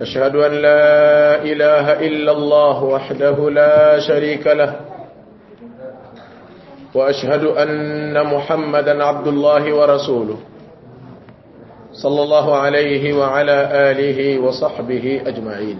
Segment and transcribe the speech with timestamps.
[0.00, 4.72] أشهد أن لا إله إلا الله وحده لا شريك له
[6.94, 10.38] وأشهد أن محمدا عبد الله ورسوله
[11.92, 13.58] صلى الله عليه وعلى
[13.90, 15.78] آله وصحبه أجمعين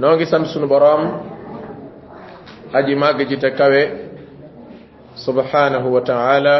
[0.00, 1.02] نوغي سمسون برام
[2.74, 3.84] أجي ما قجي تكوي
[5.26, 6.58] سبحانه وتعالى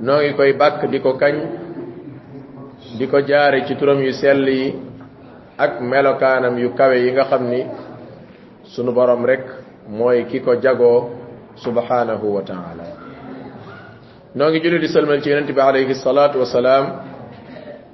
[0.00, 1.38] نوغي كوي بك ديكو كنج
[2.98, 4.74] di ko jaare ci turam yu sell yi
[5.58, 7.60] ak melokaanam yu kawe yi nga xam ni
[8.74, 9.44] sunu borom rek
[9.88, 11.10] mooy ki ko jagoo
[11.56, 12.86] subhanahu wa taala
[14.34, 16.86] noo ngi julli di sëlmal ci yonent bi alayhi salaatu wasalaam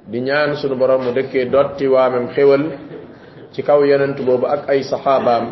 [0.06, 2.62] di ñaan sunu borom mu dëkkee dotti waamem xéwal
[3.52, 5.44] ci kaw yonent boobu ak ay saxaabaam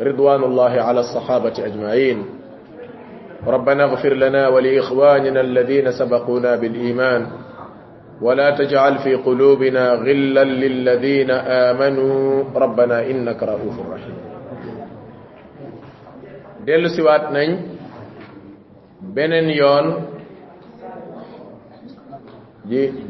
[0.00, 2.36] ridwanullahi ala saxaabati ajmain
[3.46, 7.22] ربنا اغفر لنا ولإخواننا الذين سبقونا بالإيمان
[8.21, 14.17] ولا تجعل في قلوبنا غلا للذين آمنوا ربنا إنك رؤوف رحيم
[16.67, 17.51] دل سوات نين
[19.01, 19.85] بنن يون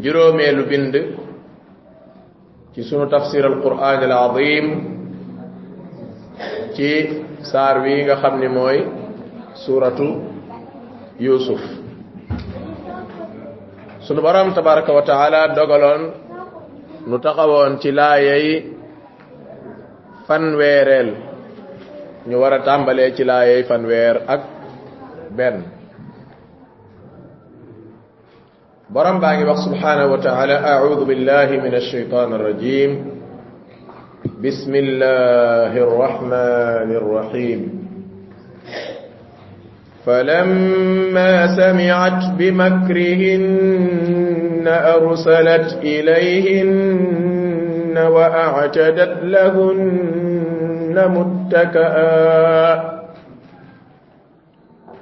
[0.03, 0.95] جروميلو بند
[2.71, 4.65] ci sunu tafsir alquran alazim
[6.75, 6.89] ci
[7.51, 8.77] saar wi nga xam ni mooy
[9.63, 10.07] suratu
[11.19, 11.59] yusuf
[14.06, 16.02] sunu borom tabaraka wa taala dogaloon
[17.10, 18.46] nu taxawoon ci laayay
[20.26, 21.08] fanweereel
[22.28, 24.42] ñu war a tàmbalee ci laayay fanweer ak
[25.36, 25.56] benn
[28.94, 32.92] borom baa ngi wax subhanahu wa taala audu billahi min alshaytan arrajim
[34.76, 37.60] الله الرحمن الرحيم
[40.06, 43.86] فلما سمعت بمكرهن
[44.66, 52.96] أرسلت إليهن وأعتدت لهن متكئا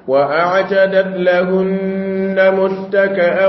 [0.09, 3.47] وأعتدت لهن متكئا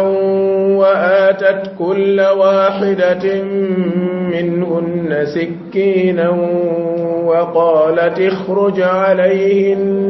[0.78, 3.44] وآتت كل واحدة
[4.32, 6.30] منهن سكينا
[7.26, 10.06] وقالت اخرج عليهن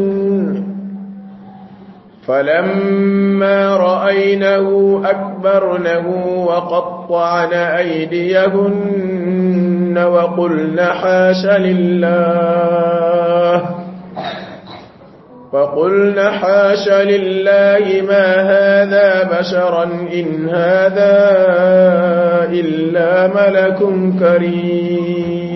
[2.28, 6.08] فلما رأينه أكبرنه
[6.47, 8.96] وقطعن أيديهن
[9.97, 12.56] وقلن حاش لله
[15.53, 19.84] فقلن حاش لله ما هذا بشرا
[20.14, 21.35] إن هذا
[22.52, 23.80] إلا ملك
[24.19, 25.56] كريم.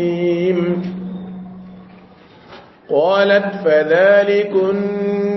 [2.89, 4.75] قالت فذلكن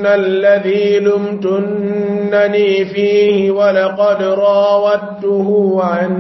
[0.07, 6.13] الذي لمتنني فيه ولقد راودته عن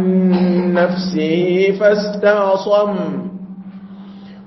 [0.74, 2.94] نفسه فاستعصم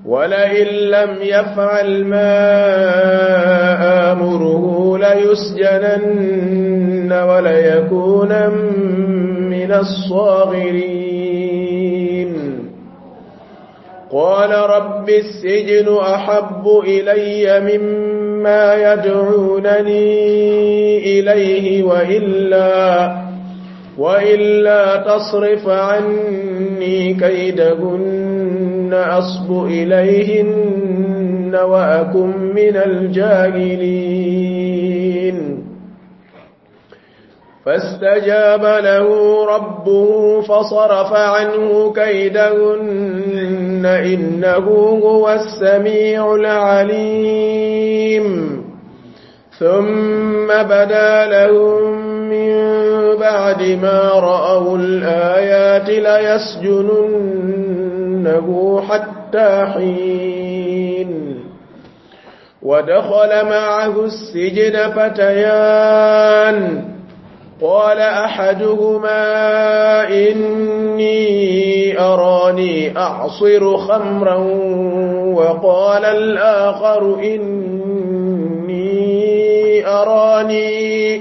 [0.06, 2.32] ولئن لم يفعل ما
[4.12, 6.36] آمره ليسجنن
[7.12, 8.32] وليكون
[9.50, 11.06] من الصاغرين
[14.10, 20.18] قال رب السجن أحب إلي مما يدعونني
[20.98, 23.16] إليه وإلا
[23.98, 32.76] وإلا تصرف عني كيدهن أصب إليهن وأكن من
[34.36, 35.65] الجاهلين.
[37.66, 39.06] فاستجاب له
[39.56, 44.68] ربه فصرف عنه كيدهن إنه
[45.04, 48.26] هو السميع العليم.
[49.58, 51.92] ثم بدا لهم
[52.28, 52.76] من
[53.20, 56.86] بعد ما رأوا الآيات ليسجننه
[58.88, 61.36] حتى حين.
[62.62, 66.95] ودخل معه السجن فتيان.
[67.62, 69.18] قال أحدهما
[70.08, 74.36] إني أراني أعصر خمرا
[75.34, 78.86] وقال الآخر إني
[79.86, 81.20] أراني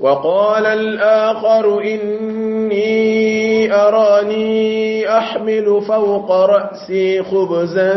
[0.00, 7.92] وقال الآخر إني أراني أحمل فوق رأسي خبزا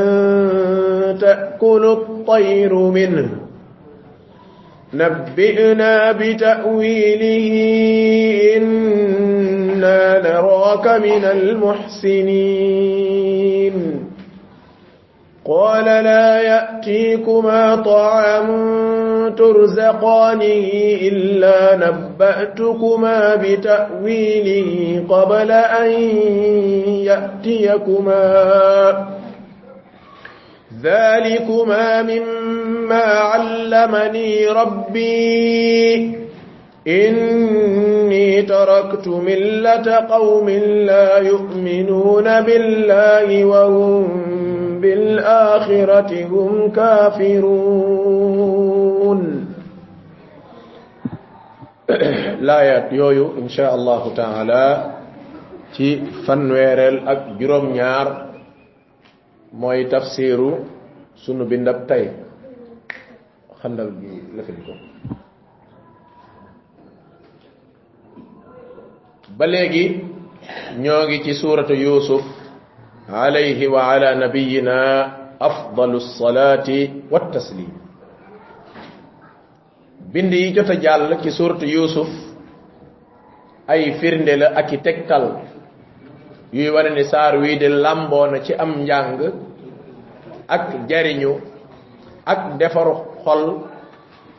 [1.22, 3.43] تأكل الطير منه
[4.94, 7.54] نبئنا بتأويله
[8.58, 12.94] إنا نراك من المحسنين.
[15.46, 18.48] قال لا يأتيكما طعام
[19.36, 20.70] ترزقانه
[21.02, 25.92] إلا نبأتكما بتأويله قبل أن
[26.88, 29.08] يأتيكما.
[30.84, 32.43] ذلكما مما
[32.92, 36.24] علمني ربي
[36.88, 40.50] إني تركت ملة قوم
[40.90, 44.08] لا يؤمنون بالله وهم
[44.82, 48.24] بالآخرة هم كافرون.
[52.42, 54.94] لايات يويو إن شاء الله تعالى
[55.74, 58.30] ci fanwerel ak juróom ñaar
[59.58, 60.70] mooy tafsiru
[61.18, 62.14] sunu bindab tay
[63.64, 64.74] xandal gi lafin ko
[69.38, 69.86] ba léegi
[70.84, 72.24] ñoo ngi ci suuratu yusuf.
[73.04, 74.78] Alayhi wa ala nabiyina
[75.40, 77.68] afdalu salati wattaslim
[80.14, 82.08] bind yi jot a jàll ci suuratu yusuf
[83.68, 85.26] ay firnde la ak i tegtal
[86.56, 89.20] yuy wane ni saar wii de làmboona ci am njàng
[90.48, 91.34] ak jariñu
[92.26, 93.68] ak defaru xol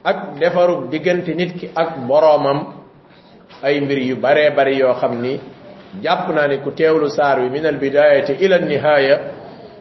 [0.04, 2.58] ak defaru diggante nit ki ak boroomam
[3.62, 5.40] ay mbir yu bare bari yoo xam ni
[6.02, 9.16] jàpp naa ni ku teewlu saar wi min al bidayati ila nihaya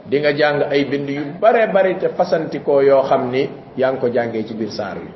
[0.05, 4.00] di nga jàng ay bind yu bare bari te fasantikoo yoo xam ni yaa ngi
[4.00, 5.09] ko jàngee ci biir saar wi.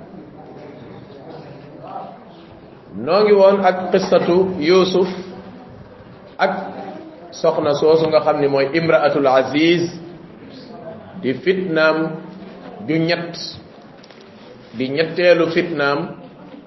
[2.98, 5.08] Noo ngi woon ak qissatu yusuf
[6.38, 6.52] ak
[7.32, 9.84] soxna soosu nga xam ni mooy imraatul aziz
[11.22, 11.98] di fitnaam
[12.88, 13.36] ju ñett
[14.74, 16.00] di ñetteelu fitnaam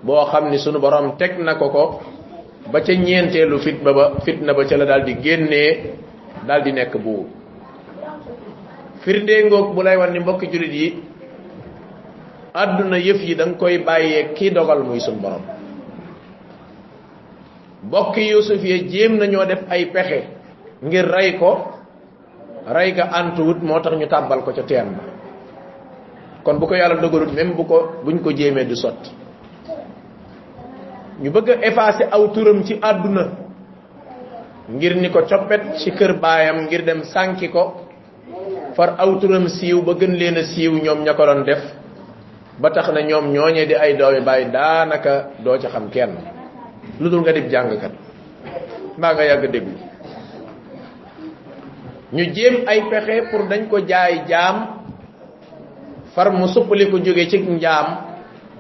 [0.03, 1.85] boo xam ni sunu borom teg na ko ko
[2.73, 5.93] ba ca ñeenteelu fitna ba fitna ba ca la daal di génnee
[6.47, 7.27] daal di nekk buur.
[9.01, 10.89] Firndee ngoog bu lay wan ni mbokki julit yi
[12.55, 15.43] àdduna yëf yi da nga koy bàyyee kii dogal muy sunu borom
[17.83, 20.25] bokki yusuf ye jéem nañoo def ay pexe
[20.83, 21.81] ngir rey ko
[22.67, 25.03] rey ga antuwut moo tax ñu tàbbal ko ca teen ba.
[26.45, 29.11] Kon bu ko yàlla dogalut même bu ko buñ ko jéemee du sotti.
[31.21, 33.29] Ñu bëgg effacer aw turam ci àdduna.
[34.71, 37.87] Ngir ni ko coppet ci kër baayam ngir dem sànki ko.
[38.75, 41.61] Far aw turam siiw ba gën leen a siiw ñoom ña ko doon def.
[42.59, 46.17] Ba tax na ñoom ñooñee di ay doomi bàyyi daanaka doo ca xam kenn.
[47.01, 47.93] Lu dul nga dib jàngkat.
[48.97, 49.75] Mbaa nga yàgg déglu.
[52.13, 54.80] Ñu jéem ay pexe pour dañ ko jaay jaam
[56.15, 57.87] far mu suppali ko jóge ci njaam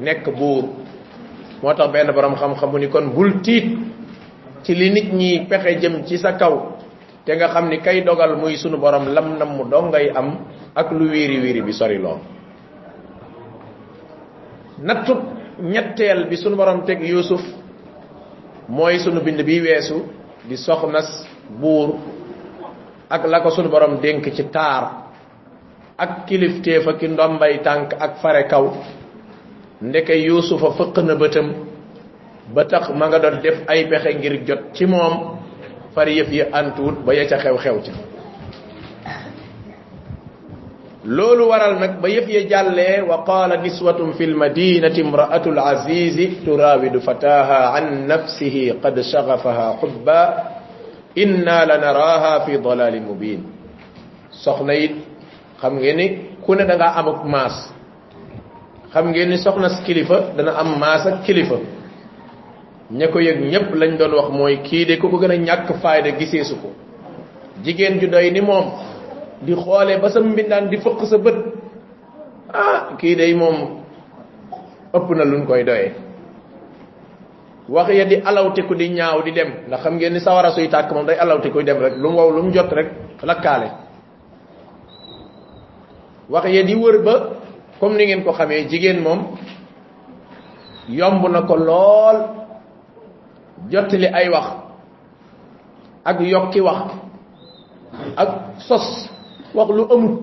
[0.00, 0.64] nekk buur
[1.62, 3.66] moo tax benn borom xam-xamu ni kon bul tiit
[4.62, 6.76] ci li nit ñi pexe jëm ci sa kaw.
[7.24, 10.38] Te nga xam ni kay dogal muy sunu borom lam nam mu dongay am
[10.74, 12.18] ak lu wiiri wiiri bi sori lool.
[14.80, 15.14] Nattu
[15.60, 17.42] ñetteel bi sunu borom teg yusuf
[18.68, 20.04] mooy sunu bind bi weesu
[20.48, 21.26] di soxnas
[21.60, 21.98] buur
[23.10, 24.99] ak la ko sunu borom dénk ci taar
[26.04, 28.64] ak kilifteefa ki ndombay tànk ak fare kaw
[29.82, 31.48] ndeke yuusufa fëq na bëtam
[32.54, 35.14] ba tax ma nga doon def ay pexe ngir jot ci moom
[35.94, 37.92] far yëf yi antuwut ba ya ca xew-xew ca
[41.04, 47.00] loolu waral nag ba yëf ya jàllee wa qaala niswatun fi lmadinati imraatu lazizi turawidu
[47.00, 50.20] fataha an nafsihi qad shagafaha xubba
[51.16, 53.40] inna lanaraha fi dalalin mubin
[54.30, 54.74] soxna
[55.60, 56.06] xam ngeen ni
[56.44, 57.56] ku ne da ngaa am ak maas
[58.92, 61.56] xam ngeen ni soxna kilifa dana am maas ak kilifa
[62.90, 65.68] ña ko yëg ñépp lañ doon wax mooy kii de ku ko gën a ñàkk
[65.82, 66.68] fayda giseesu ko.
[67.62, 68.66] Jigéen ju doy ni moom
[69.42, 71.36] di xoolee ba sa mbindaan di fëq sa bët.
[72.52, 73.56] Ah kii day moom
[74.92, 75.92] ëpp na luñ koy doyee.
[77.68, 80.90] Wax ya di alawtiku di ñaaw di dem ndax xam ngeen ni sawara suy tàkk
[80.92, 82.88] moom day alawtiku dem rek lu mu wow lu mu jot rek
[83.22, 83.70] lakkaale
[86.30, 87.14] wax ya di wër ba
[87.80, 89.20] comme ni ngeen ko xamee jigéen moom
[90.88, 92.18] yomb na ko lool
[93.70, 94.46] jottali ay wax
[96.04, 96.80] ak yokki wax
[98.16, 98.28] ak
[98.68, 99.08] sos
[99.54, 100.14] wax lu amut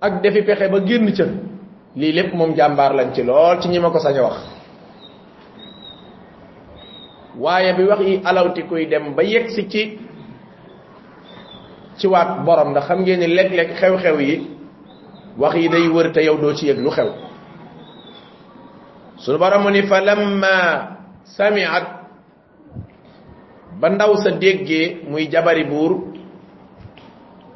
[0.00, 1.24] ak defi pexe ba génn ca.
[1.96, 4.36] Lii lépp moom jàmbaar lañ ci lool ci ñi ma ko sañ a wax.
[7.38, 9.98] Waaye bi wax yi alawti kuy dem ba yegg si ci
[11.98, 14.46] ci waat borom ndax xam ngeen ni léeg-léeg xew-xew yi
[15.40, 17.08] wax yi day wër te yow doo ci yëg lu xew
[19.16, 20.56] sunu borom ni fa lamma
[21.24, 21.86] samiat.
[23.80, 26.12] Ba ndaw sa déggee muy jabari buur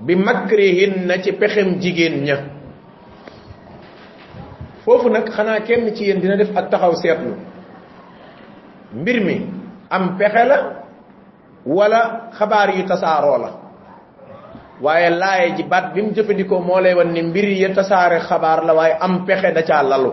[0.01, 2.37] bi makrihin na ci pexem jigéen ña
[4.85, 7.35] foofu nag xanaa kenn ci yéen dina def ak taxaw seetlu.
[8.95, 9.37] Mbir mi
[9.91, 10.59] am pexe la
[11.67, 13.51] wala xabaar yu tasaaroo la
[14.81, 18.65] waaye laaye ji baat bi mu jëfandikoo moo lay wan ni mbir ya tasaare xabaar
[18.65, 20.13] la waaye am pexe da caa lalu.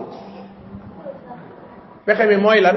[2.06, 2.76] Pexe mi mooy lan?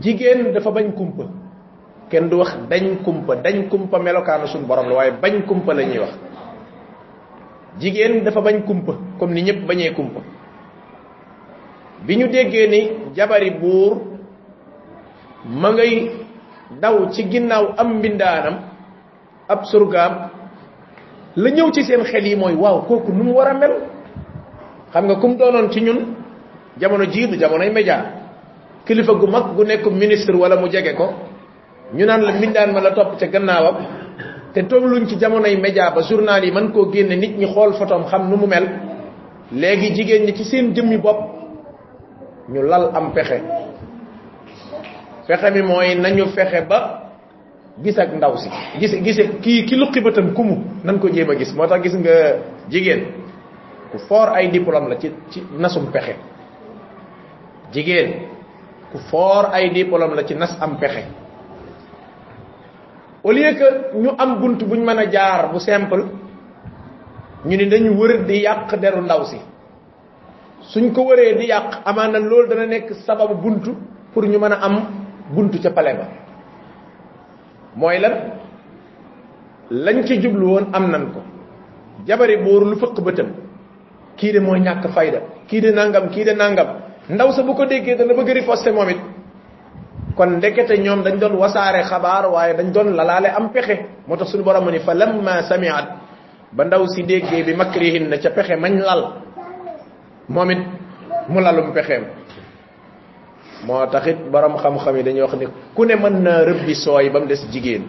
[0.00, 1.24] Jigéen dafa bañ kumpa.
[2.10, 5.82] Kenn du wax dañ kumpa dañ kumpa melokaanu suñ borom la waaye bañ kumpa la
[5.82, 6.12] ñuy wax.
[7.80, 10.20] Jigéen dafa bañ kumpa comme ni ñëpp bañee kumpa.
[12.06, 12.80] Bi ñu déggee ni
[13.14, 13.98] jabari buur
[15.46, 16.10] ma ngay
[16.80, 18.56] daw ci ginnaaw am mbindaanam
[19.48, 20.30] ab surgaam
[21.36, 23.72] la ñëw ci seen xel yi mooy waaw kooku nu mu war a mel?
[24.92, 26.14] Xam nga kum doonoon ci ñun?
[26.78, 28.04] Jamono jii du jamonoy média.
[28.84, 31.12] Kilifa gu mag gu nekk ministre wala mu jege ko
[31.94, 33.76] ñu naan la mbindaan ma la topp ca gannaawam
[34.52, 38.04] te tolluñ ci jamonoy média ba journal yi mën koo génne nit ñi xool photom
[38.06, 38.68] xam nu mu mel.
[39.52, 41.18] Léegi jigéen ñi ci seen jëmmi bopp
[42.48, 43.40] ñu lal am pexe.
[45.26, 47.11] Fexe mi mooy nañu fexe ba
[47.80, 48.48] gis ak ndaw si
[48.78, 50.64] gis gise kii ki luqi bëtam kumu.
[50.84, 51.52] Nan ko jéem a gis.
[51.54, 52.14] Moo tax gis nga
[52.68, 53.06] jigéen
[53.90, 56.16] ku foor ay diplôme la ci ci nasum pexe
[57.72, 58.28] jigéen
[58.92, 61.04] ku foor ay diplôme la ci nas am pexe
[63.24, 66.04] au lieu que ñu am bunt buñ mën a jaar bu simple
[67.44, 69.36] ñu ni dañu wër di yàq deru ndaw si.
[70.62, 73.64] Suñ ko wëree di yàq amaana loolu dana nekk sababu bunt
[74.12, 74.76] pour ñu mën a am
[75.34, 76.06] bunt ca pale ba
[77.76, 78.14] mooy lan?
[79.70, 81.20] Lañ ci jublu woon am nan ko.
[82.06, 83.28] Jabari buur lu fëq bëtam.
[84.16, 85.18] Kii de mooy ñàkk fayda.
[85.48, 86.66] Kii de nangam kii de nangam.
[87.08, 88.98] Ndaw sa bu ko déggee dana bëgg riposte moom it.
[90.16, 93.86] Kon ndekete ñoom dañ doon wasaare xabaar waaye dañ doon lalaale am pexe.
[94.06, 95.86] Moo tax suñu borom ni fa lamma samiat.
[96.52, 99.12] Ba ndaw si déggee bi makrihin na ca pexe mañ lal.
[100.28, 100.58] Moom it
[101.28, 102.04] mu lalum pexeem
[103.66, 105.46] moo taxit borom xam-xam yi dañuy wax ni.
[105.74, 107.82] Ku ne mën na rëbbi sooy ba mu des jigéen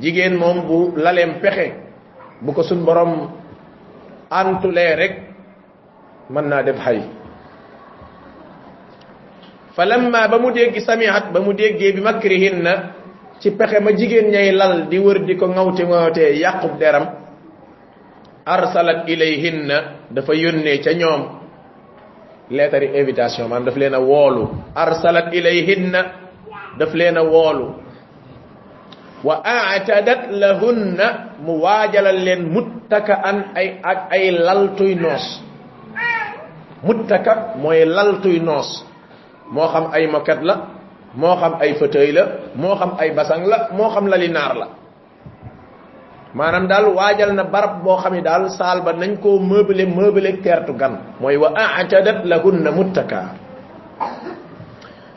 [0.00, 1.72] jigéen moom bu laleem pexe
[2.40, 3.30] bu ko suñ borom
[4.30, 5.14] antulee rek
[6.30, 7.00] mën naa def xay
[9.76, 12.94] falamma ba mu dégg samihat ba mu déggee bi makrihin na
[13.40, 17.06] ci pexe ma jigéen ñay lal di wër di ko ŋawte ŋawtee yàqub deram
[18.46, 19.76] arsalat ilayhinna
[20.10, 21.22] dafa yónnee ca ñoom
[22.50, 26.24] leetari invitation man daf leen a woolu arsalat ilayhinna.
[26.78, 27.74] Daf leen a woolu
[29.24, 35.40] wa aatadat lahunna mu waajalal leen muttaka an ay ak ay laltuy noos
[36.84, 38.84] muttaka mooy laltuy noos
[39.54, 40.54] moo xam ay moket la
[41.16, 42.24] moo xam ay fauteuil la
[42.60, 44.66] moo xam ay basang la moo xam lali naar la
[46.34, 50.42] maanaam daal waajal na barab boo xam ne daal saal ba nañ koo meubler meubler
[50.42, 51.14] teertu gan.
[51.22, 53.20] Mooy wa aatadat lahunna muttaka.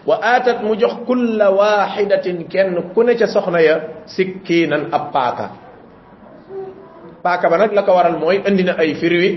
[0.08, 5.46] Wa aatat mu jox kulla waxidatin kenn ku ne ca soxna ya sikkiinan ab paaka.
[7.26, 9.30] Paaka ba nag la ko waral mooy indi na ay firwi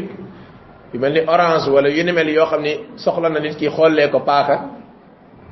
[0.92, 4.10] yu mel ni orange wala yu mel yoo xam ni soxla na nit ki xollee
[4.12, 4.56] ko paaka.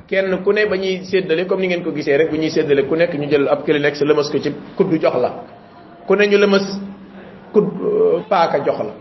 [0.07, 2.85] Kenn ku ne ba ñuy séddale comme ni ngeen ko gisee rek bu ñuy séddale
[2.87, 5.58] ku nekk ñu jël ab Kleenex lëmas ko ci kuddu jox la
[6.09, 6.65] ku ne ñu lëmas
[7.53, 7.65] kud
[8.29, 8.93] paaka jox la.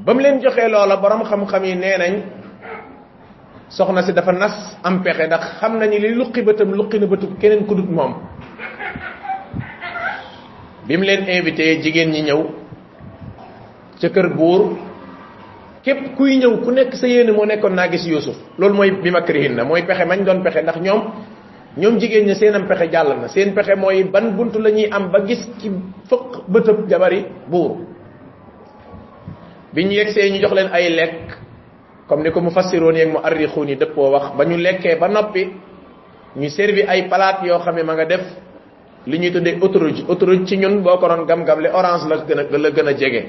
[0.00, 2.14] Ba mu leen joxee loola borom xam-xam yi nee nañ
[3.68, 7.36] soxna si dafa nas am pexe ndax xam nañu li luqi bëtam luqi na bëtu
[7.40, 8.14] keneen ku dut moom.
[10.86, 12.40] Bi mu leen invité jigéen ñi ñëw
[14.00, 14.78] ca kër buur
[15.84, 19.10] képp kuy ñëw ku nekk sa yéene moo nekkoon naa gis yusuf loolu mooy bi
[19.10, 21.02] ma kërihin na mooy pexe mañ doon pexe ndax ñoom
[21.76, 23.28] ñoom jigéen ñi seen am pexe jàll na.
[23.28, 25.70] Seen pexe mooy ban buntu la ñuy am ba gis ci
[26.08, 27.76] fëq bëtëb jabari buur.
[29.72, 31.38] Bi ñu yegsee ñu jox leen ay lekk
[32.08, 35.08] comme ni ko mu fassiroon yeeg mu arrixuun yi dëppoo wax ba ñu lekkee ba
[35.08, 35.46] noppi
[36.36, 38.22] ñu servi ay palaat yoo xam ne ma nga def
[39.06, 42.38] li ñuy tuddee autoroute autoroute ci ñun boo ko doon gam-gam le orange la gën
[42.38, 43.22] a la gën a jege.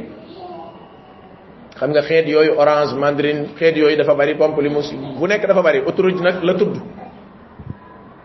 [1.78, 5.80] Xam nga xeet yooyu orange mandarine xeet yooyu dafa bari pamplemousse bu nekk dafa bari
[5.86, 6.76] autoroute nag la tudd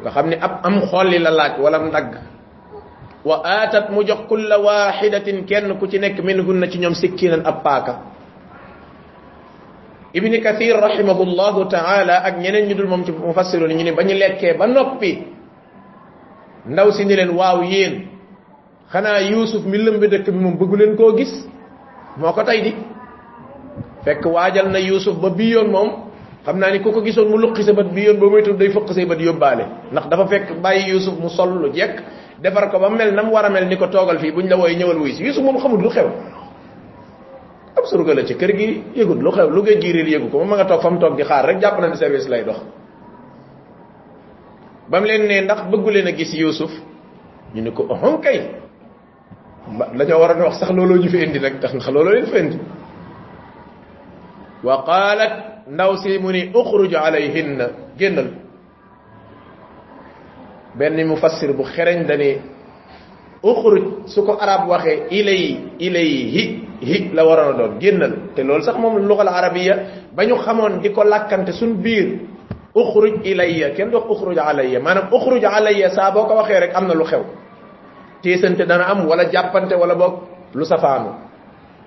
[0.07, 2.15] nga xam ni ab am xolli la laaj wala ndagg
[3.27, 7.43] wa aatat mu jox kulla waxidatin kenn ku ci nekk min hunna ci ñoom sikkinan
[7.43, 7.99] ab paaka
[10.15, 14.15] ibni kathir rahimahullahu taala ak ñeneen ñu dul moom ci mufassirun ñu ne ba ñu
[14.15, 15.27] lekkee ba noppi
[16.71, 18.07] ndaw si ni leen waaw yéen
[18.93, 21.33] xanaa yusuf mi lëmbe dëkk bi moom bëggu leen koo gis
[22.17, 22.73] moo ko tey di
[24.07, 26.06] fekk waajal na yusuf ba bii yoon moom
[26.47, 28.71] xam naa ni ku ko gisoon mu luqi sa bët bii yoon ba muy day
[28.71, 32.03] fëq say bët yóbbaale ndax dafa fekk bàyyi yusuf mu sol lu jekk
[32.41, 34.77] defar ko ba mel nam war a mel ni ko toogal fii buñ la wooye
[34.77, 36.07] ñëwal wuy si yusuf moom xamul lu xew
[37.77, 40.57] ab surga la ci kër gi yëgut lu xew lu ngay jiiril yëgu ko ma
[40.57, 42.61] nga toog fa mu toog di xaar rek jàpp na ne service lay dox
[44.89, 46.71] ba mu leen ne ndax bëggu leen a gis yusuf.
[47.55, 48.39] Ñu ne ko ohon kay
[49.95, 52.27] la ñoo war a wax sax looloo ñu fi indi nag tax ndax looloo leen
[52.27, 52.59] fi indi.
[54.63, 55.33] Wa qalat
[55.67, 57.67] ndaw si mu ni uxruj alayhinna.
[57.99, 58.29] Génnal.
[60.79, 62.39] Benn mufassir bu xereñ dani
[63.43, 65.43] uxruj su ko arab waxee ilay
[65.79, 66.43] ilayhi
[66.81, 67.73] hi la waroon a doon.
[67.81, 68.13] Génnal.
[68.35, 69.75] Te loolu sax lugal arabiya
[70.15, 72.21] ba ñu xamoon di ko lakkante suñ biir
[72.75, 74.81] uxruj ilayya kenn du wax uxruj alayya.
[74.81, 77.23] Maanaam uxruj alayya saa boo ko waxee rek am na lu xew.
[78.23, 80.15] Teesante dana am wala jàppante wala boog
[80.55, 81.26] lu safaanu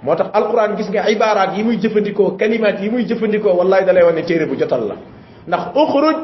[0.03, 4.03] moo tax alquran gis nga ibaaraat yi muy jëfandikoo kalimaat yi muy jëfandikoo wallahi dalay
[4.03, 4.95] wane téere bu jotal la
[5.47, 6.17] ndax uxruj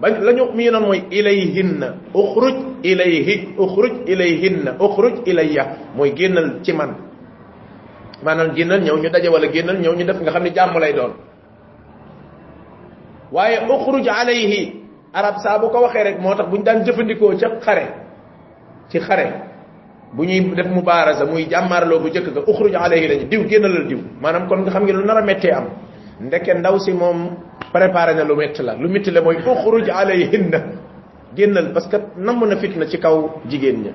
[0.00, 5.64] bañ la ñu mii noon mooy ilayhinna uxruj ilayhi uxruj ilayhinna uxruj ilayya
[5.96, 6.94] mooy génnal ci man
[8.24, 10.92] maanaam génnal ñëw ñu daje wala génnal ñëw ñu def nga xam ne jàmm lay
[10.92, 11.12] doon
[13.32, 14.72] waaye uxruj alayhi
[15.12, 17.84] arab saa bu ko waxee rek moo tax bu ñu daan jëfandikoo ca xare
[18.88, 19.47] ci xare
[20.12, 23.98] bu ñuy def mubaarasa muy jàmmaarloo bu jëkk ga uxruj alayhi lañu diw génnalal diw.
[24.20, 25.66] Maanaam kon nga xam ngeen lu nar a méttee am.
[26.20, 27.36] Ndeke ndaw si moom
[27.72, 28.74] préparé na lu métti la.
[28.74, 30.60] Lu métti la mooy uxruj alayhinna.
[31.36, 33.92] Génnal parce que namm na fitna ci kaw jigéen ña.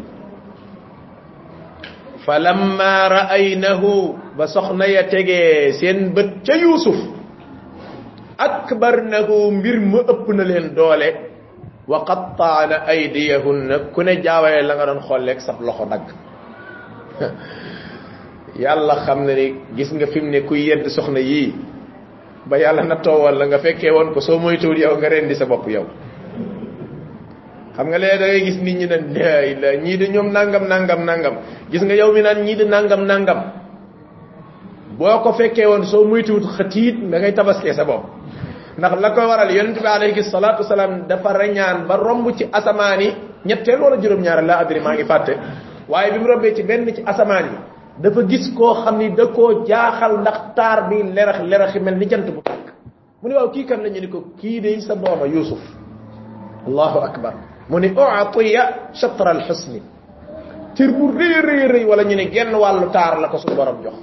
[2.25, 6.95] Fa lamma raaynahu ba soxna ya tegee seen bët ca yuusuf
[8.37, 11.09] akbarnahu mbir ma ëpp na leen doole
[11.87, 16.05] wa qattaana aydiyahunna ku ne jaawale la nga doon xolleeg sab loxo dagg
[18.59, 21.53] yàlla xam ne ni gis nga fi mu ne kuy yedd soxna yii
[22.45, 25.45] ba yàlla na toowal la nga fekkee woon ko soo moytuwul yow nga rendi sa
[25.45, 25.85] bopp yow
[27.75, 31.01] xam nga léegi da ngay gis nit ñi laay la ñii de ñoom nangam nangam
[31.05, 31.35] nangam
[31.71, 33.39] gis nga yow mi naan ñii de nangam nangam
[34.97, 38.03] boo ko fekkee woon soo moytuwul xatiit da ngay tabaskee sa bopp
[38.77, 42.99] ndax la ko waral yonente bi alayhi salatu wasalaam dafa reñaan ba romb ci asamaan
[43.01, 43.09] yi
[43.45, 45.33] ñetteel wala juróom-ñaar la adri maa ngi fàtte
[45.89, 47.57] waaye bi mu rombee ci benn ci asamaan yi
[48.01, 52.05] dafa gis koo xam ni da koo jaaxal ndax taar bi lerax leraxi mel ni
[52.09, 52.65] jant bu tàkk
[53.21, 55.59] mu ne waaw kii kan la ñu ni ko kii de sa dooma yusuf
[56.67, 57.33] allahu akbar
[57.69, 59.81] mu ni uatiya chatra alxusni
[60.75, 63.83] cër bu rëy rëy rëy wala ñu ne genn wàllu taar la ko suñu borom
[63.83, 63.93] jox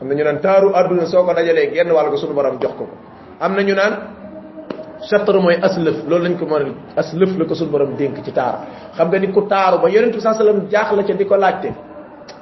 [0.00, 2.84] am na ñu naan taaru àdduna soo ko genn wàll ko suñu borom jox ko
[2.84, 2.96] ko
[3.40, 3.94] am na ñu naan
[5.08, 6.62] chatre mooy aslëf loolu lañ ko mën
[6.96, 8.54] a aslëf la ko suñu borom dénk ci taar.
[8.96, 11.68] Xam nga ni ku taaru ba yonente bi saa sallam jaaxla ca di ko laajte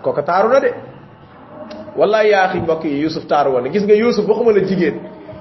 [0.02, 0.70] kooka taaru na de.
[1.96, 4.96] Wallahi yaa xi mbokk yusuf taaru woon gis nga yusuf waxuma la jigéen.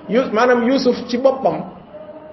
[0.10, 1.58] Yu maanaam yusuf ci boppam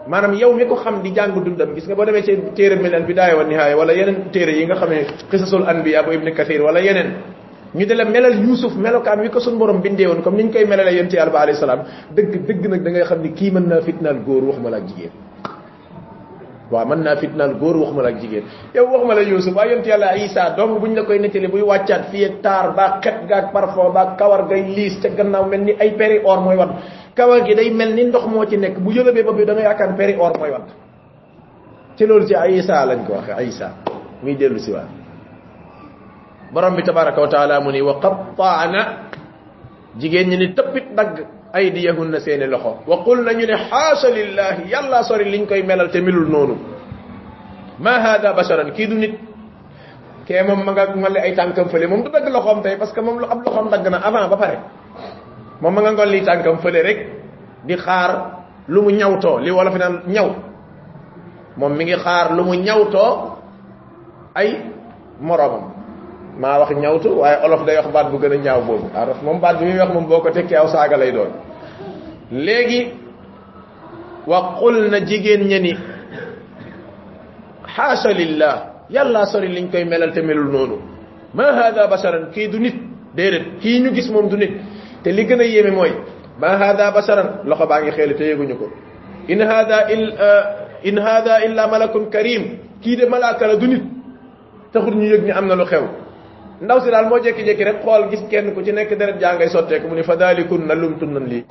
[0.08, 2.94] maanaam yow mi ko xam di jàng dundam gis nga boo demee ci téere mel
[2.94, 6.32] al bidaaya wa nihaaya wala yeneen téere yi nga xam ne qisasul anbiya bu ibni
[6.32, 7.10] kathir wala yeneen
[7.74, 10.64] ñu de la melal yusuf melokaan wi ko suñ borom bindee woon comme niñ koy
[10.66, 11.80] melale yonte yàlla ba alayhi salaam.
[12.14, 14.86] Dëgg dëgg nag da ngay xam ni kii mën naa fitnaal góor waxuma la ak
[14.88, 15.10] jigéen.
[16.70, 18.44] Waaw mën naa fitnaal góor waxuma la ak jigéen.
[18.74, 22.10] Yow waxuma la yusuf waaye yonte yàlla isa dong buñ la koy nettali buy wàccaat
[22.10, 25.72] fii ak taar baa xet gaag parfum baa kawar gay liis ca gannaaw mel ni
[25.78, 26.70] ay péri or mooy wat
[27.14, 29.62] kawar gi day mel ni ndox moo ci nekk bu yëlëbee ba bi da nga
[29.62, 30.66] yaakaar péri or mooy wat
[31.96, 33.68] ci loolu ci isa lañ ko waxe isa.
[34.22, 34.99] Muy dellu si waat
[36.52, 38.80] borom bi tabaraka wa taala mu ni wa qattaana
[39.98, 45.02] jigéen ñi ni tëppit dagg aydiyahunna seeni loxo wa qul nañu ne xaasa lillahi yàlla
[45.02, 46.56] sori liñ koy melal te melul noonu
[47.78, 49.14] ma hada basharan kii du nit
[50.26, 53.00] kee moom ma nga ngolli ay tànkam fële moom du dagg loxoom tey parce que
[53.00, 54.58] moom lu ab loxoom dagg na avant ba pare
[55.60, 56.98] moom ma nga ngolli tànkam fële rek
[57.66, 58.10] di xaar
[58.68, 60.28] lu mu ñawtoo li wala fi naan ñaw
[61.56, 63.10] moom mi ngi xaar lu mu ñawtoo
[64.34, 64.48] ay
[65.20, 65.79] moromam
[66.42, 69.38] maa wax ñawtu waaye olof day wax baat bu gën a ñaaw boobu araf moom
[69.40, 71.30] baat bi muy wax moom boo ko tekkee aw saaga lay doon
[72.46, 72.80] léegi
[74.26, 75.72] wa qul na jigéen ña ni
[77.76, 78.54] xaasa lillah
[78.90, 80.76] yàlla sori liñ koy melal te melul noonu
[81.34, 82.76] ma hada basharan kii du nit
[83.16, 84.52] déedéet kii ñu gis moom du nit
[85.02, 85.92] te li gën a yéeme mooy
[86.40, 88.66] ma hada basharan loxo baa ngi xeeli te yéguñu ko
[89.28, 90.04] in hada il
[90.84, 92.42] in hada illa malakun karim
[92.82, 93.82] kii de malaaka la du nit
[94.72, 95.84] taxul ñu yëg ni am na lu xew
[96.60, 99.48] ndaw si daal moo jekki-jekki rek xool gis kenn ku ci nekk deret jaa ngay
[99.48, 101.44] sotteeku mu ni fa daalikun na lumtun nan lii.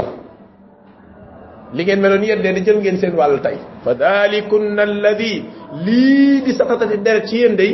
[1.74, 3.58] Li ngeen meloon yeddee di jël ngeen seen wàll tey.
[3.84, 7.72] Fa daalikun na lii di satatati deret ci yéen day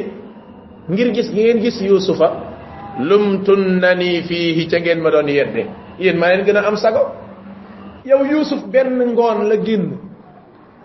[0.87, 2.27] ngir gis ngeen gis yusufa
[2.99, 5.63] lumtun na nii fiihi ca ngeen ma doon yedde.
[5.99, 7.03] Yéen maa leen gën a am sago.
[8.05, 9.97] Yow yusuf benn ngoon la génn.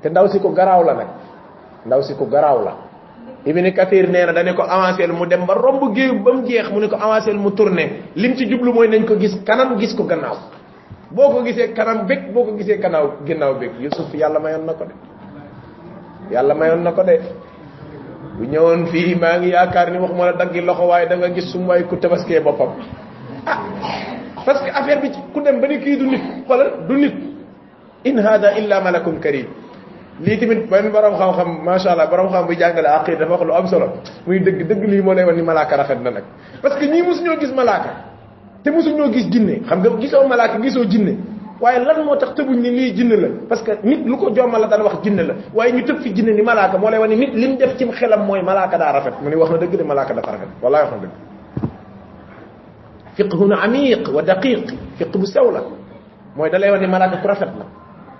[0.03, 1.09] Te ndaw si ko garaaw la nag.
[1.87, 2.90] Ndaw si ko garaaw la
[3.47, 6.71] ibni kathir nee na dane ko avancé mu dem ba romb géew ba mu jeex
[6.71, 8.03] mu ne ko avancé mu tourné.
[8.17, 10.37] Lim ci jublu mooy nañ ko gis kanam gis ko gannaaw.
[11.11, 13.71] Boo ko gisee kanam bég boo ko gisee gannaaw ginnaaw bég.
[13.81, 14.95] Yusuf yàlla mayoon na ko de.
[16.35, 17.21] Yàlla mayoon na ko de.
[18.39, 21.51] Bu ñëwoon fii maa ngi yaakaar ni waxuma la daggi loxo waaye da nga gis
[21.53, 22.71] sum waay ku tabaskee boppam.
[23.47, 23.59] Ah
[24.45, 27.15] parce que affaire bi ci ku dem ba ni kii du nit xoolal du nit.
[28.05, 29.47] In hada illa malakun karim
[30.21, 33.53] lii tamit benn borom xam-xam macha allah borom xam bu jàngale aqid dafa wax lu
[33.55, 33.87] am solo
[34.27, 36.25] muy dëgg dëgg lii moo lay wan ni malaaka rafet na nag
[36.63, 37.91] parce que ñii mosu ñoo gis malaaka
[38.63, 41.17] te mosu ñoo gis jinne xam nga gisoo malaaka gisoo jinne
[41.61, 44.61] waaye lan moo tax tëbuñ ni lii jinne la parce que nit lu ko jommal
[44.61, 47.09] la daan wax jinne la waaye ñu tëb fi jinne ni malaaka moo lay wan
[47.11, 49.77] ni nit lim def ci xelam mooy malaaka daa rafet mu ni wax na dëgg
[49.77, 51.13] de malaaka dafa rafet wallahi wax na dëgg
[53.17, 54.67] fiqhun amiq wa daqiq
[54.99, 55.61] fiq bu sew la
[56.37, 57.65] mooy da lay wan ni malaaka ku rafet la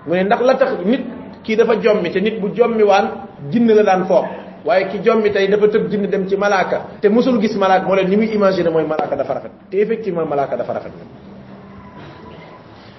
[0.07, 1.01] mu ne ndax la tax nit
[1.43, 3.07] kii dafa jommi te nit bu jommi waan
[3.51, 4.25] jinne la daan foog
[4.65, 7.95] waaye ki jommi tey dafa tëb jinne dem ci malaaka te musul gis malaaka moo
[7.95, 10.91] leen ni muy imaginer mooy malaaka dafa rafet te effectivement malaaka dafa rafet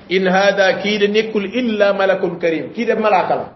[0.09, 2.73] in hada kii de nekkul illa malakun karim.
[2.75, 3.47] Kii de malaaka la.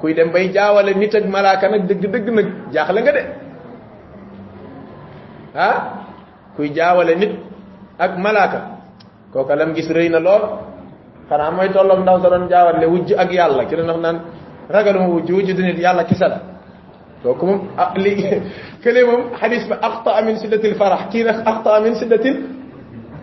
[0.00, 3.22] Kuy dem bay jaawale nit ak malaaka nag dëgg dëgg nag jaaxle nga de.
[5.54, 5.76] Ah
[6.56, 7.32] kuy jaawale nit
[7.98, 8.60] ak malaaka
[9.32, 10.42] kooka lam gis rëy na lool
[11.28, 14.18] xanaa mooy tolloog ndaw sa doon jaawale wujj ak yàlla ki doon wax naan
[14.74, 16.38] ragaluma wujj wujj du nit yàlla kisa la
[17.22, 18.12] kooku moom ah li
[18.82, 22.36] kële moom xadis ba axta min siddatil farax kii nag axta min siddatil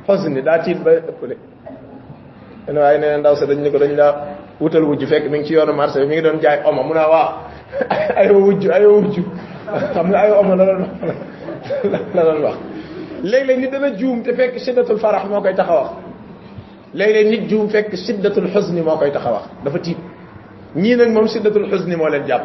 [0.08, 1.36] xosni daa tiit ba ëppale
[2.68, 4.14] ene waaye nee ndaw sa dañ ne ko dañ laa
[4.62, 7.08] wutal wujj fekk mi ngi ci yoonu marché mi ngi doon jaay oma mu naa
[7.14, 7.30] waaw
[8.20, 9.16] ayo wujj ayo wujj
[9.94, 10.82] xam nga ayo oma la doon
[12.16, 12.58] la doon wax
[13.32, 15.90] léeg-léeg nit dana juum te fekk siddatul farax moo koy tax a wax
[18.54, 19.98] xusni moo koy tax a wax dafa tiit
[20.76, 22.44] ñii nag moom siddatul xusni moo leen jàpp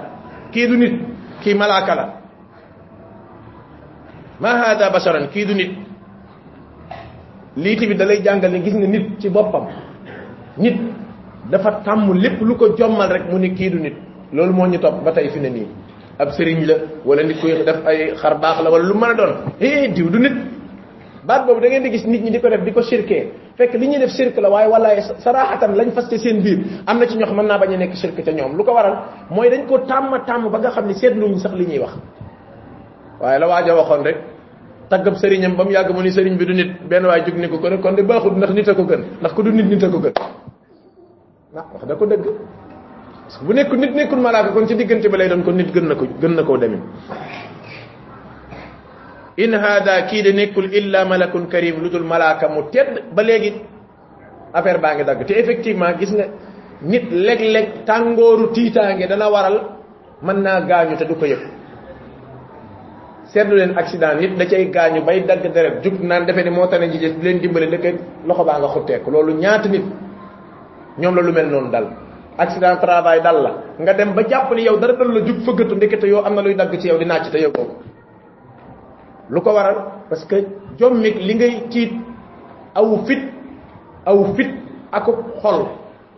[0.52, 0.94] kii du nit
[1.42, 2.04] kii malaaka la
[4.40, 5.72] ma hada basharan kii du nit
[7.56, 9.66] lii tamit da lay jàngal ne gis nga nit ci boppam
[10.58, 10.76] nit
[11.50, 13.94] dafa tàmm lépp lu ko jommal rek mu ni kii du nit
[14.32, 15.66] loolu moo ñu topp ba tey fi ne nii
[16.18, 19.14] ab sëriñ la wala nit kuy def ay xar baax la wala lu mën a
[19.14, 20.32] doon eh diw du nit
[21.26, 23.74] baat boobu da ngeen di gis nit ñi di ko def di ko shirkee fekk
[23.74, 27.06] li ñuy def shirk la waaye walaay saraxatan lañ fas ci seen biir am na
[27.06, 28.96] ci ñoo xam mën naa bañ a nekk shirk ca ñoom lu ko waral
[29.30, 31.92] mooy dañ ko tàmm tàmm ba nga xam ne seetluñ sax li ñuy wax
[33.20, 34.16] waaye la waaja waxoon rek
[34.90, 37.48] taggab sëriñam ba mu yàgg mu ni sëriñ bi du nit benn waay jug ni
[37.48, 39.82] ko kon kon de baaxul ndax nit a ko gën ndax ko du nit nit
[39.82, 40.12] a ko gën
[41.56, 42.24] ah wax da ko dëgg
[43.46, 45.94] bu nekkul nit nekkul malaaka kon ci diggante ba lay doon kon nit gën na
[45.94, 46.80] ko gën na koo demin
[49.36, 53.52] in hada kii de nekkul illa malakun karim lu dul malaaka mu tedd ba léegi
[54.52, 56.26] affaire baa ngi dagg te effectivement gis nga
[56.82, 59.56] nit léeg-léeg tàngooru tiitaange dana waral
[60.22, 61.42] mën naa gaañu te du ko yëg
[63.32, 66.66] seetlu leen accident nit da cay gaañu bay dagg deret jug naan defe ne moo
[66.66, 67.66] tane ji di leen dimbale
[68.26, 69.84] loxo baa nga xutteeku loolu ñaata nit
[71.00, 71.86] ñoom la lu mel noonu dal
[72.38, 73.50] accident travail dal la
[73.82, 76.42] nga dem ba jàpp ni yow dara dal la jug fëggatu ndekete yoo am na
[76.42, 77.74] luy dagg ci yow di nàcc te yëgoo ko
[79.30, 79.76] lu ko waral?
[80.08, 80.36] Parce que
[80.78, 81.92] jommik li ngay tiit
[82.74, 83.22] aw fit
[84.06, 84.50] aw fit
[84.92, 85.66] akub xol.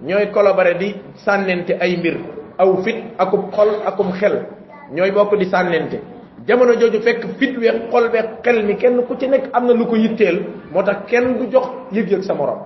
[0.03, 2.16] Ñooy collaboré di sànnente ay mbir.
[2.59, 4.47] Aw fit akub xol akum xel.
[4.92, 6.01] Ñooy bokk di sànnente.
[6.47, 9.73] Jamono jooju fekk fit we xol be xel mi kenn ku ci nekk am na
[9.73, 10.45] lu ko yitteel.
[10.73, 12.59] Moo tax kenn du jox yëg-yëg sa morom.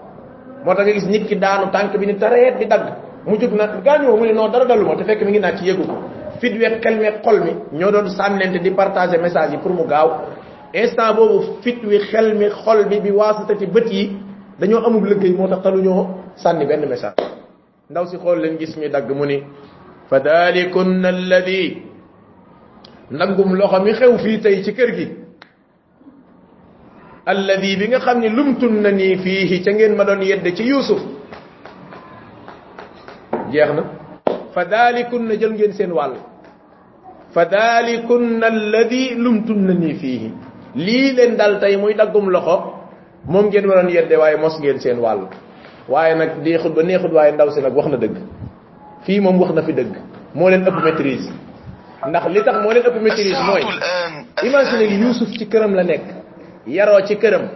[0.65, 2.87] Moo tax nga gis nit ki daanu tànk bi ni tareet di dagg.
[3.27, 5.65] Mu jóg na gaañoo mu ne non dara daluma te fekk mi ngi naat ci
[5.67, 5.95] yëgu ko
[6.41, 9.85] fit we xel mi xol mi ñoo doon sànnente di partager message yi pour mu
[9.87, 10.09] gaaw
[10.75, 14.17] instant boobu fit wi xel mi xol bi bi waasatati bët yi
[14.59, 17.15] dañoo amul liggéey moo tax taluñoo sànni benn message
[17.91, 19.43] ndaw si xool leen gis mi dagg mu ni
[20.09, 21.83] fa dalikun alladi
[23.11, 25.07] ndangum loxo mi xew fii tey ci kër gi
[27.27, 30.63] alladi bi nga xam ne lumtun na nii fiihi ca ngeen ma doon yedde ci
[30.65, 31.01] yusuf
[33.53, 33.83] jeex na
[34.55, 36.15] fa dalikun na jël ngeen seen wàll
[37.35, 40.23] فذلكن الذي لمتنني فيه.
[40.77, 42.57] لي لين دال تاي موي داغوم لوخو
[43.27, 45.27] موم نين ورون يدي واي موس نين سين وال
[45.89, 48.15] واي نك دي خد با نيخد واي نداو سي نك واخنا دغ
[49.07, 49.91] في موم واخنا في دغ
[50.35, 51.25] مو لين اوب ميتريز
[52.13, 53.63] ناخ لي تاخ مو لين اوب ميتريز موي
[54.43, 56.07] ايماجيني يوسف تي كرم لا نيك
[56.67, 57.49] يارو تي كرم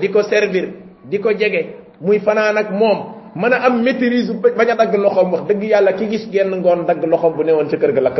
[0.00, 0.72] ديكو سيرفير
[1.10, 1.62] ديكو جيغي
[2.00, 6.24] موي فنانك موم mën a am maitrise baña dagg loxom wax dëgg yàlla ki gis
[6.32, 8.18] genn ngoon dagg loxom bu newoon ci kër ga lakk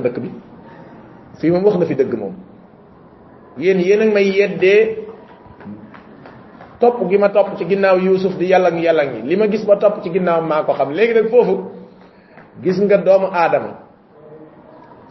[1.41, 2.35] fii moom wax na fi dëgg moom
[3.59, 5.05] yéen yéen a may yeddee
[6.81, 9.77] topp gi ma topp ci ginnaaw yusuf di yàllang yàllang yi li ma gis ba
[9.77, 10.91] topp ci ginnaaw maa ko xam.
[10.93, 11.71] Léegi nag foofu
[12.63, 13.71] gis nga doomu aadama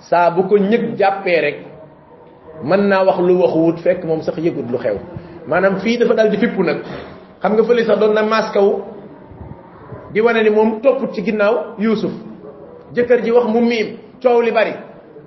[0.10, 1.58] saa bu ko ñëg jàppee rek
[2.64, 4.98] mën naa wax lu waxu wut fekk moom sax yëgut lu xew.
[5.48, 6.78] Maanaam fii dafa dal di fippu nag.
[7.42, 8.82] Xam nga fële sax doon na maskaw
[10.14, 12.12] di wane ni moom topput ci ginnaaw yusuf.
[12.94, 14.74] Jëkkër ji wax mu miim coow li bari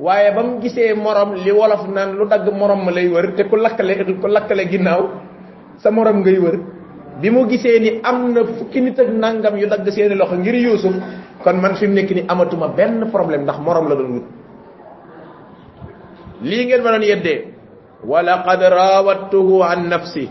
[0.00, 3.44] waaye ba mu gisee morom li wolof naan lu dagg morom ma lay wër te
[3.48, 5.02] ku lakkale ku lakkale ginnaaw
[5.78, 6.56] sa morom ngay wër.
[7.20, 10.54] Bi mu gisee ni am na fukki nit ak nangam yu dagg seeni loxo ngir
[10.54, 10.92] yusuf
[11.42, 14.26] kon man fi mu nekk ni amatuma benn problème ndax morom la doon wut.
[16.42, 17.40] Lii ngeen ma doon yeddee.
[18.04, 20.28] Wala qad rawattuhu an nafsi.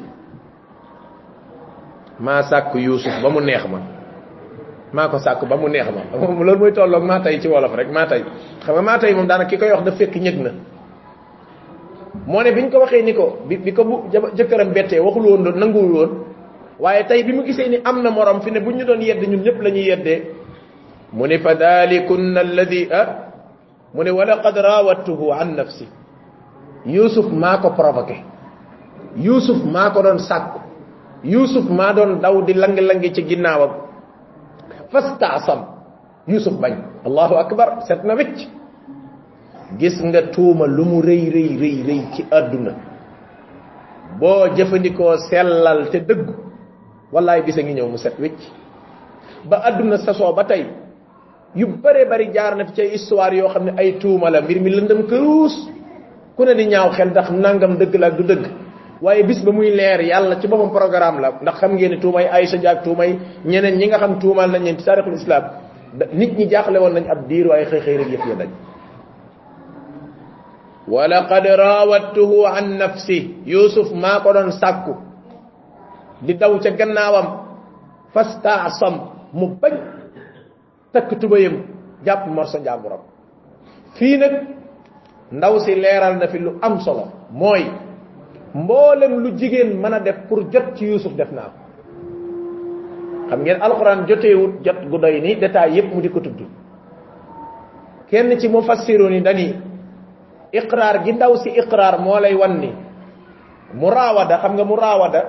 [2.20, 3.95] Maa sàkk yusuf ba mu neex ma
[4.96, 6.02] maa ko sàkk ba mu neex ma.
[6.18, 8.24] Loolu mooy tolloog maa tay ci wolof rek maa tay.
[8.64, 10.52] Xam maa tay moom daanaka ki koy wax daf fekk ñëg na.
[12.28, 13.96] Moo ne biñ ko waxee ni ko bi bi ko bu
[14.38, 16.12] jëkkëram bettee waxul woon doon nanguwul woon.
[16.80, 19.22] Waaye tey bi mu gisee ni am na morom fi ne bu ñu doon yedd
[19.28, 20.22] ñun ñëpp la ñuy yeddee.
[21.12, 23.08] Mu ne fa dalikunna alladi ah
[23.94, 25.88] mu ne wala qad rawattuhu an nafsi.
[26.86, 28.24] Yusuf maa ko provoqué.
[29.18, 30.60] Yusuf maa ko doon sàkku.
[31.24, 33.85] Yusuf maa doon daw di lang-langi ci ginnaawam
[34.92, 35.60] fastaasam
[36.28, 36.74] yusuf bañ
[37.06, 38.48] allahu akbar set na wecc
[39.80, 42.72] gis nga tuuma lu mu rëy rëy rëy rëy ci àdduna
[44.20, 46.34] boo jëfandikoo sellal te dëggu
[47.12, 48.40] wallaay bisa ngi ñëw mu set wecc
[49.50, 50.66] ba àdduna sasoo ba tey
[51.56, 54.60] yu bare bari jaar na fi ci histoire yoo xam ne ay tuuma la mbir
[54.62, 55.56] mi lëndëm këruus
[56.36, 58.46] ku ne di ñaaw xel ndax nangam dëgg la du dëgg
[59.02, 61.32] waye bis ba muy leer yalla ci bopam programme la.
[61.42, 65.14] Ndax xam ngeen tuumay aisha jak tuumay ñeneen ñi nga xam tuumal lañ ci tariqul
[65.14, 65.44] islam
[66.14, 68.50] nit ñi jaxle won nañ ab diir waye xey xey rek yef ya daj
[70.88, 74.94] wala qad an nafsi yusuf ma ko don sakku
[76.22, 77.28] di daw ci gannaawam
[78.14, 78.96] fasta'sam
[79.34, 79.74] mu bañ
[80.94, 81.66] tak tubayam
[82.06, 83.02] japp morso jaburam
[83.98, 84.34] fi nak
[85.32, 87.66] ndaw si leral na fi lu am solo moy
[88.56, 91.60] mboolem lu jigéen mën a def pour jot ci yusuf def naa ko.
[93.30, 96.40] Xam ngeen alquran joteewut jot gu doy ni détail yépp mu di ko tudd.
[98.10, 99.56] Kenn ci mu fassiru ni dani
[100.54, 102.72] iqrar gi ndaw si iqrar moo lay wan ni
[103.74, 105.22] murawada xam nga murawada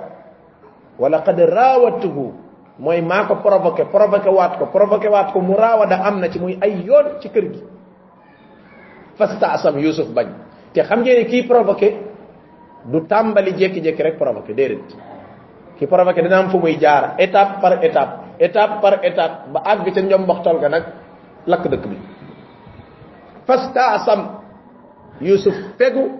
[0.99, 2.33] wala qad rawatuhu
[2.79, 6.59] mooy maa ko provoqué provoqué waat ko provoqué waat ko murawada am na ci muy
[6.63, 7.63] ay yoon ci kër gi.
[9.19, 10.29] Fastasam yusuf bañ.
[10.73, 11.97] Te xam ngeen ni kii provoqué
[12.91, 14.95] du tàmbali jékki-jékki rek provoqué déedéet.
[15.79, 19.93] Ki provoqué dina am fu muy jaar étape par étape étape par étape ba àgg
[19.95, 20.85] ca ñom mboxtol ga nag
[21.47, 21.97] lakk dëkk bi.
[23.47, 24.21] Fastasam
[25.21, 26.11] yusuf fegu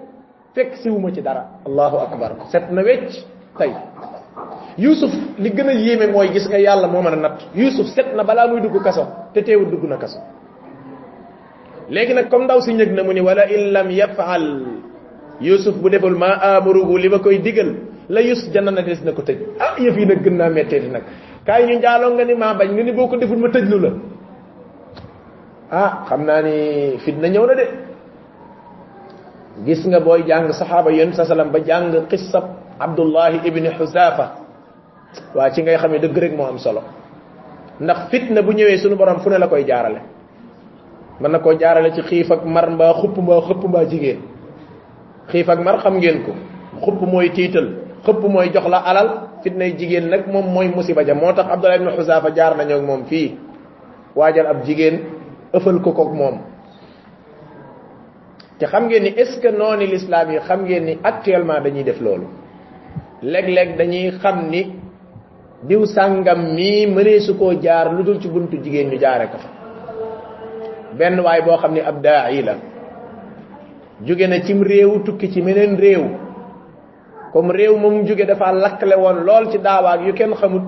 [0.55, 1.45] fekk siwuma ci dara.
[1.67, 2.31] Allahu akbar.
[2.51, 3.25] Set na wecc
[3.59, 3.73] tey.
[4.79, 7.39] Yusuf li gën a yéeme mooy gis nga yàlla moo mën a natt.
[7.55, 10.19] Yusuf set na balaa muy dugg kaso te teewul dugg na kaso.
[11.89, 14.45] Léegi nag comme ndaw si ñëg na mu ni wala in lam yafal
[15.41, 17.75] yusuf bu deful ma amuruhu li ma koy digal
[18.09, 20.89] la yus janna na des na ko tëj ah yëf yi nag gën naa metteeti
[20.89, 21.03] nag
[21.47, 23.91] kaay ñu njaaloo nga ni maa bañ ni boo ko deful ma tëj lu la
[25.71, 27.67] ah xam naa ni fitna ñëw na de
[29.65, 32.45] gis nga booy jàng saxaaba yéen sa salam ba jàng qissab
[32.79, 34.27] abdullahi ibni xusafa
[35.35, 36.83] waa ci ngay xam ne dëgg rek moo am solo
[37.81, 40.01] ndax fitna bu ñëwee sunu borom fu ne la koy jaarale
[41.21, 44.19] mën na koo jaarale ci xiif ak mar mbaa xupp mbaa xëpp mbaa jigéen
[45.31, 46.33] xiif ak mar xam ngeen ko.
[46.85, 47.69] Xupp mooy tiital
[48.05, 49.09] xëpp mooy jox la alal
[49.43, 51.15] fitnay jigéen nag moom mooy musiba ja.
[51.15, 53.35] Moo tax abdullah ibni xusafa jaar nañoo moom fii
[54.15, 55.01] waajal ab jigéen
[55.53, 56.37] ëfal ko koog moom.
[58.59, 61.85] Te xam ngeen ni est ce que noonu l'islam yi xam ngeen ni actuellement dañuy
[61.85, 62.27] def loolu?
[63.23, 64.63] Léeg-léeg dañuy xam ni
[65.69, 69.39] diw sàngam mii mënee su koo jaar lu dul ci buntu jigéen ñu jaare ko
[69.39, 69.49] fa.
[70.99, 72.55] Benn waay boo xam ni ab daa'i la
[74.05, 76.05] jóge na cim réew tukki ci meneen réew
[77.33, 80.63] comme réew moom jóge dafa lakkale woon lool ci daawaak yu kenn xamut.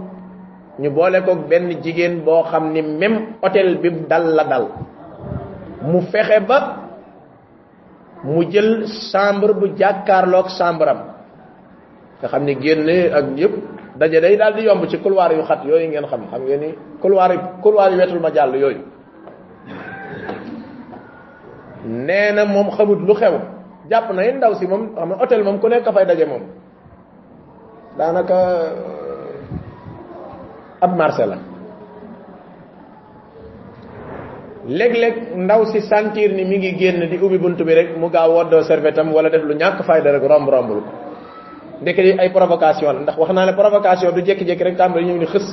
[0.79, 4.67] Ñu boole ko benn jigéen boo xam ni même hôtel bi dal la dal.
[5.83, 6.77] Mu fexe ba
[8.25, 11.01] mu jël chambre bu jàkkaarloog chambre am
[12.21, 13.55] nga xam ni génn ak yëpp
[13.99, 16.23] daje day daal di yomb ci couloir yu xat yooyu ngeen xam.
[16.31, 18.83] Xam ngeen ni couloir yi couloir yu wetul ma jàll yooyu
[21.85, 23.35] nee na moom xamut lu xew.
[23.91, 26.43] Jàpp na ndaw si moom xam hôtel moom ku nekk fay daje moom.
[27.99, 28.39] Daanaka
[30.81, 31.37] ab marché la.
[34.69, 38.31] Léeg-léeg ndaw si sentir ni mi ngi génn di ubbi buntu bi rek mu gaaw
[38.33, 40.91] woddoo servetam wala def lu ñàkk fayda rek romb rombul ko.
[41.81, 45.19] Ndeke di ay provocation la ndax wax naa ne provocation du jékki-jékki rek tàmbali ñëw
[45.19, 45.47] ni xës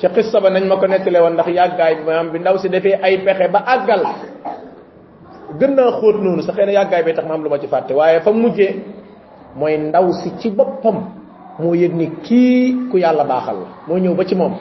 [0.00, 2.68] ca xis ba nañ ma ko nettale woon ndax yàggaay bi maanaam bi ndaw si
[2.68, 4.02] defee ay pexe ba àggal
[5.58, 7.66] gën naa xóot noonu sa xëy na yàggaay bi tax ma am lu ma ci
[7.66, 8.74] fàtte waaye fa mujjee
[9.56, 10.96] mooy ndaw si ci boppam
[11.58, 14.54] moo yëg ni kii ku yàlla baaxal la moo ñëw ba ci moom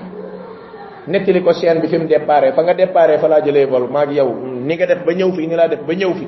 [1.08, 4.12] nettali ko chaîne bi fi mu déparé fa nga déparé fa laa jëlee vol maag
[4.12, 4.34] yow
[4.65, 6.28] ni nga def ba ñëw fi ni laa def ba ñëw fi.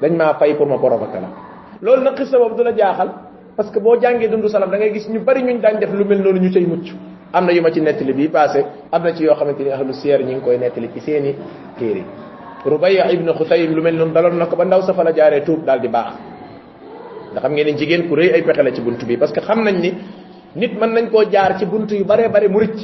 [0.00, 1.28] Dañ maa fay pour ma provoquer la
[1.80, 3.10] loolu nag xissa boobu du la jaaxal
[3.56, 6.04] parce que boo jàngee dundu salam da ngay gis ñu bari ñuñ daan def lu
[6.04, 6.92] mel noonu ñu tey mucc
[7.36, 9.92] am na yu ma ci nettali bii passé am na ci yoo xamante ni ahlu
[9.92, 11.34] siyar ñi ngi koy nettali ci seeni
[11.78, 12.02] téere.
[12.64, 15.42] Rubaya ibnu xusaym lu mel noonu daloon na ko ba ndaw sa fa la jaaree
[15.44, 16.12] tuub daal di baax.
[17.32, 19.40] Nga xam ngeen ni jigéen ku rëy ay pexe la ci buntu bi parce que
[19.40, 19.92] xam nañ ni
[20.56, 22.78] nit mën nañ koo jaar ci buntu yu bare bare mu rëcc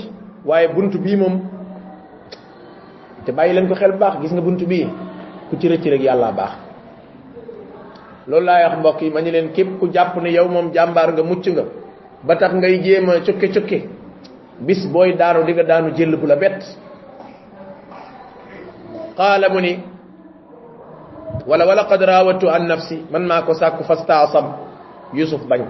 [0.44, 1.40] waaye buntu bii moom
[3.24, 4.86] te bàyyi leen ko xel baax gis nga buntu bii
[5.48, 6.52] ku ci rëcc rek yàlla baax.
[8.28, 11.12] Loolu laay wax mbokk yi ma ñu leen képp ku jàpp ne yow moom jàmbaar
[11.12, 11.64] nga mucc nga
[12.22, 13.88] ba tax ngay jéem a cukke cukke
[14.60, 16.60] bis booy daanu di nga daanu jël bu la bett.
[19.16, 19.78] Qaala mu ni
[21.46, 24.46] wala wala qad raawatu an nafsi man maa ko sàkku fastaasam.
[25.12, 25.60] Yusuf bañ.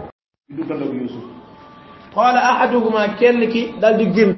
[0.51, 1.25] Duggandoog yusuf
[2.15, 4.37] qaala ahaduhuma kenn ki daal di génn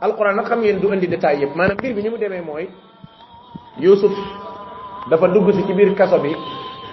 [0.00, 1.56] alquran nag xam ngeen du indi détail yëpp.
[1.56, 2.68] Maanaam mbir bi ni mu demee mooy
[3.78, 4.12] yusuf
[5.10, 6.32] dafa dugg si ci biir kaso bi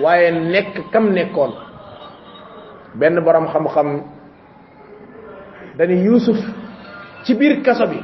[0.02, 1.52] waaye nekk kam nekkoon.
[2.96, 4.02] Benn borom xam-xam
[5.78, 6.38] dani yusuf
[7.24, 8.00] ci biir kaso bi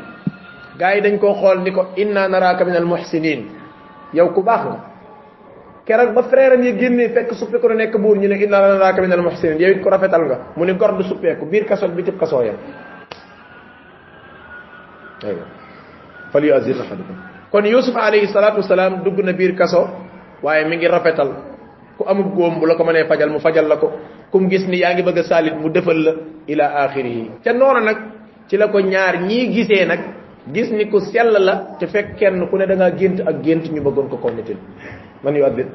[0.78, 3.50] gaa yi dañ koo xool ni ko inna naraka min al muhsinin.
[4.14, 4.80] Yow ku baax nga
[5.86, 9.12] keroog ba frère yi génnee fekk suppi ko nekk buur ñu ne inna naraka min
[9.12, 9.60] al muhsinin.
[9.60, 12.42] Yow it ko rafetal nga mu ni gor du suppeeku biir kaso bi tib kasoo
[12.44, 12.58] yam
[15.24, 15.46] aywa
[16.32, 17.16] fal yu'azzir ahadukum.
[17.52, 19.90] Kon yusuf alayhi salatu wassalam dugg na biir kaso
[20.42, 21.30] waaye mi ngi rafetal.
[21.98, 23.92] Ku amub góom bu la ko mënee fajal mu fajal la ko
[24.34, 26.12] kum gis ni yaa ngi bëgg a saalit mu defal la
[26.52, 27.98] ila axirihi ca noona nag
[28.50, 30.02] ci la ko ñaar ñii gisee nag
[30.54, 33.66] gis ni ku sell la te fekk kenn ku ne da ngaa gént ak gént
[33.74, 34.58] ñu bëggoon ko konnitil
[35.24, 35.70] man yu addit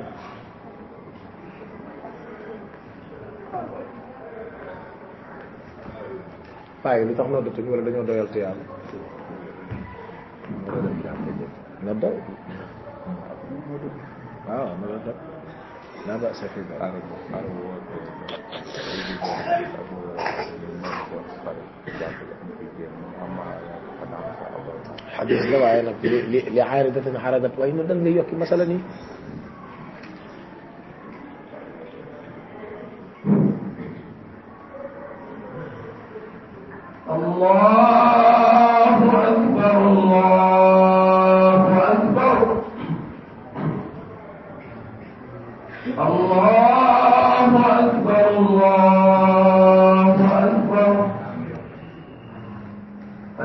[6.82, 8.64] waaye lu tax noddatuñ wala dañoo doyal yàlla
[11.84, 12.16] na doy
[14.48, 15.27] waaw na doy
[16.06, 17.02] لا بأس في ذلك
[25.18, 25.60] حديث لو
[26.54, 28.78] لعارضة عارضت وإنه دل ليوكي مثلا
[37.10, 37.60] الله
[38.88, 40.57] أكبر الله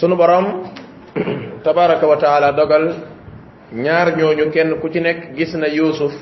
[0.00, 0.64] sunu borom
[1.64, 2.94] tabaraka wa taala dogal
[3.72, 6.12] ñaar ñooñu kenn ku ci nekk gis na yuusuf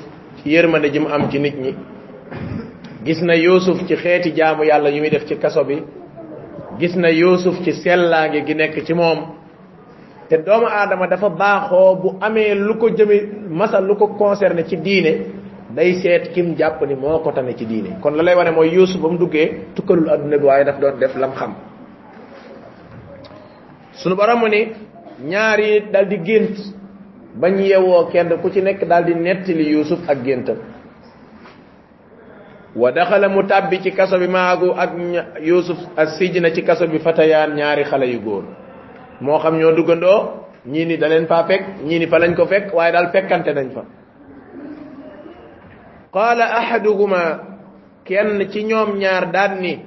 [0.43, 1.73] ci yërmande ji mu am ci nit ñi.
[3.05, 5.81] Gis na yuusuf ci xeeti jaamu yàlla yu muy def ci kaso bi.
[6.79, 9.19] Gis na yuusuf ci sellaange gi nekk ci moom.
[10.27, 14.75] Te doomu aadama dafa baaxoo bu amee lu ko jëme masa lu ko concerné ci
[14.77, 15.11] diine
[15.73, 17.97] day seet kim jàpp ni moo ko tane ci diine.
[18.01, 20.99] Kon la lay wane mooy yuusuf ba mu duggee tukkalul adduna bi waaye daf doon
[20.99, 21.68] def lam xam.
[23.99, 24.71] Sunu borom ni
[25.27, 26.55] ñaari dal di gént
[27.35, 30.57] bañ yewoo kenn ku ci nekk daal di nettali yusuf ak géntam.
[32.75, 34.91] Wa daxala mu tàbbi ci kaso bi maagu ak
[35.41, 38.43] yusuf as sijna ci kaso bi fatayaan ñaari xale yu góor.
[39.21, 42.45] Moo xam ñoo duggandoo ñii ni da leen faa fekk ñii ni fa lañ ko
[42.45, 43.83] fekk waaye daal fekkante nañ fa.
[46.13, 47.21] Qaala ahaduhuma
[48.05, 49.79] kenn ci ñoom ñaar daan ni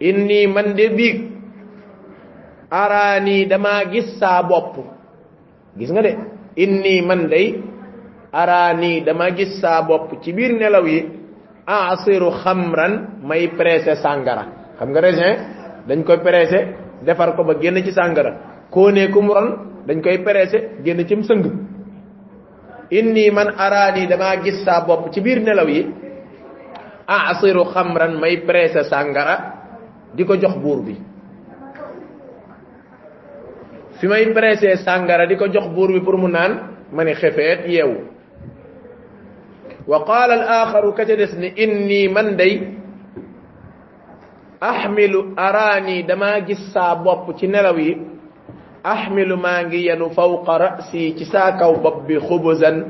[0.00, 1.33] inni man de biig
[2.82, 4.74] araani dama gis saa bopp
[5.78, 6.12] gis nga de
[6.64, 7.46] inni man day
[8.42, 11.00] araani dama gis saa bopp ci biir nelaw yi
[11.66, 12.92] asiru xamran
[13.28, 14.44] may pressé sàngara
[14.78, 15.34] xam nga raisin
[15.88, 16.58] dañ koy pressé
[17.06, 18.32] defar ko ba génn ci sàngara
[18.74, 19.48] koonee ku mu ron
[19.86, 21.42] dañ koy pressé génn cim sëng
[22.98, 25.82] inni man araani dama gis saa bopp ci biir nelaw yi
[27.06, 29.34] asiru xamran may pressé sàngara
[30.16, 30.94] di ko jox buur bi
[34.04, 34.76] fi may pressé
[35.28, 38.04] di ko jox buur bi pour mu naan ma ni xefeet yeewu.
[39.88, 42.60] Wa qaala al axaru ka ca des ni inni man day
[44.60, 47.96] ahmilu araani dama gis saa bopp ci nelaw yi
[48.84, 52.84] ahmilu maa ngi yenu fawqa rasi ci saa kaw bopp bi xubuzan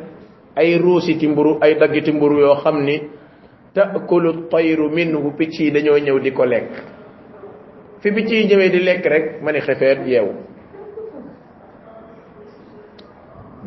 [0.56, 2.98] ay ruusiti mburu ay daggiti mburu yoo xam ni
[3.74, 5.30] taakulu tayru minhu.
[5.38, 6.70] Picc yi dañoo ñëw di ko lekk.
[8.02, 10.53] Fi picc yi ñëwee di lekk rek ma ni xefeet yeewu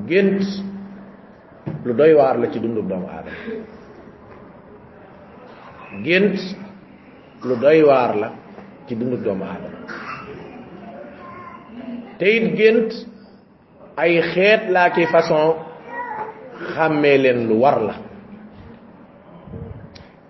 [0.05, 0.43] gént
[1.85, 3.41] lu doy waar la ci dundu doomu aadama.
[6.03, 6.37] Gént
[7.43, 8.29] lu doy waar la
[8.87, 9.79] ci dundu doomu aadama.
[12.19, 12.91] Te it gént
[13.97, 15.55] ay xeet laa ki façon
[16.73, 17.95] xàmmee leen lu war la.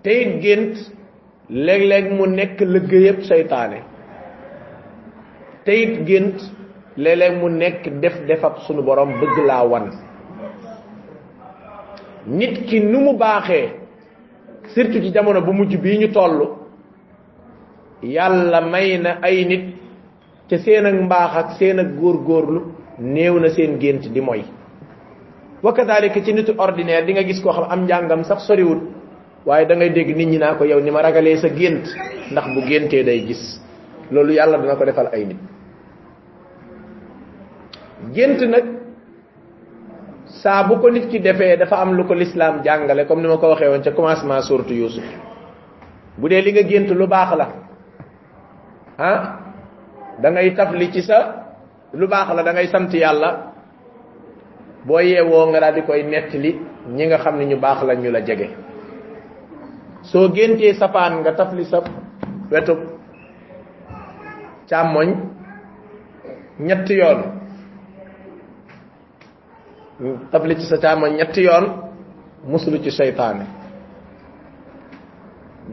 [0.03, 0.75] Te it gént
[1.49, 3.79] léeg-léeg mu nekk liggéeyab seytaane.
[5.65, 6.56] Te it gént
[6.97, 9.91] léeg-léeg mu nekk def defab sunu borom bëgg laa wan.
[12.27, 13.69] Nit ki nu mu baaxee
[14.73, 16.55] surtout ci jamono bu mujj bii ñu toll
[18.03, 19.63] yàlla may na ay nit
[20.49, 22.61] te seen ak mbaax ak seen ak góorgóorlu
[22.99, 24.43] néew na seen gént di moy.
[25.63, 28.81] Wa kadalika ci nitu ordinaire di nga gis koo xam am njàngam sax soriwut
[29.45, 31.85] waaye da ngay dégg nit ñi naa ko yow ni ma ragalee sa gént
[32.31, 33.61] ndax bu géntee day gis.
[34.11, 35.37] Loolu yàlla dana ko defal ay nit
[38.13, 38.65] gént nag
[40.43, 43.37] saa bu ko nit ki defee dafa am lu ko lislaam jàngale comme ni ma
[43.37, 45.03] ko waxee woon ca commencement surtout yusuf
[46.17, 47.47] bu dee li nga gént lu baax la.
[48.97, 49.21] Ah
[50.21, 51.45] da ngay tafli ci sa
[51.93, 53.53] lu baax la da ngay sant yàlla.
[54.85, 56.51] Boo yeewoo nga daal di koy nettali
[56.89, 58.49] ñi nga xam ne ñu baax la ñu la jege.
[60.01, 61.81] Soo géntee safaan nga tafli sa
[62.51, 62.73] wetu
[64.69, 65.09] càmmoñ
[66.59, 67.19] ñetti yoon
[70.31, 71.65] tafli ci sa càmmoñ ñetti yoon
[72.45, 73.45] musulu ci seytaane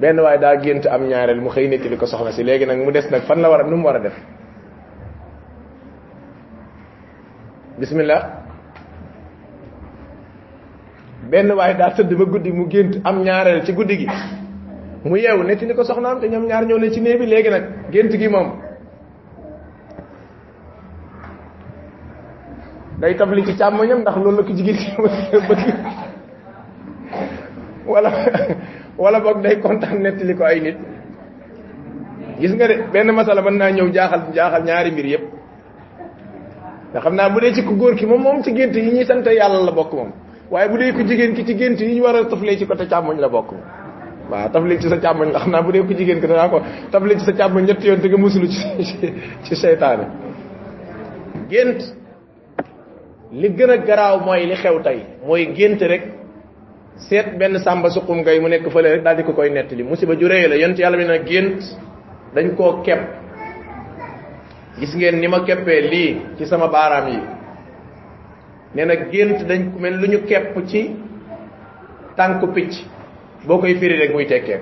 [0.01, 2.43] benn waaye daa gént am ñaareel mu xëy nettali ko soxna si.
[2.43, 4.15] Léegi nag mu des nag fan la war a nu mu war a def.
[7.79, 8.23] Bismillah.
[11.31, 14.09] Benn waaye daa tëdd ba guddi mu gént am ñaareel ci guddi gi.
[15.05, 17.27] Mu yeewu nettali ko soxnaam te ñoom ñaar ñëw ne ci néeg bi.
[17.27, 18.53] Léegi nag gént gi moom
[23.01, 25.63] day tabli ci càmmoñam ndax loolu la ko jigéen ci bëgg
[27.87, 28.11] wala
[28.99, 30.77] wala boog day kontaan nettali ko ay nit
[32.41, 35.25] gis nga de benn masala mën naa ñëw jaaxal jaaxal ñaari mbir yépp
[36.93, 39.05] nga xam naa bu dee ci ku góor ki moom moom ci gént yi ñuy
[39.05, 40.11] sant yàlla la bokk moom
[40.51, 42.87] waaye bu dee ku jigéen ki ci gént yi ñu war a taflee ci côté
[42.87, 43.53] càmmoñ la bokk
[44.31, 46.61] waaw taflee ci sa càmmoñ nga xam naa bu dee ku jigéen ki danaa ko
[46.91, 48.63] taflee ci sa càmmoñ ñetti yoon te nga musulu ci
[49.45, 50.07] ci seytaane
[51.51, 51.81] gént
[53.41, 56.03] li gën a garaaw mooy li xew tey mooy gént rek
[57.09, 60.15] seet benn sàmba suqum ngay mu nekk fële rek daal di ko koy nettali musiba
[60.17, 61.61] ju réy la yent yàlla bi nag gént
[62.35, 63.01] dañ koo kepp
[64.79, 67.19] gis ngeen ni ma keppee lii ci sama baaraam yi
[68.75, 70.91] nee na gént dañ ko mel lu ñu kepp ci
[72.17, 72.73] tànku picc
[73.47, 74.61] boo koy firi rek muy tekkee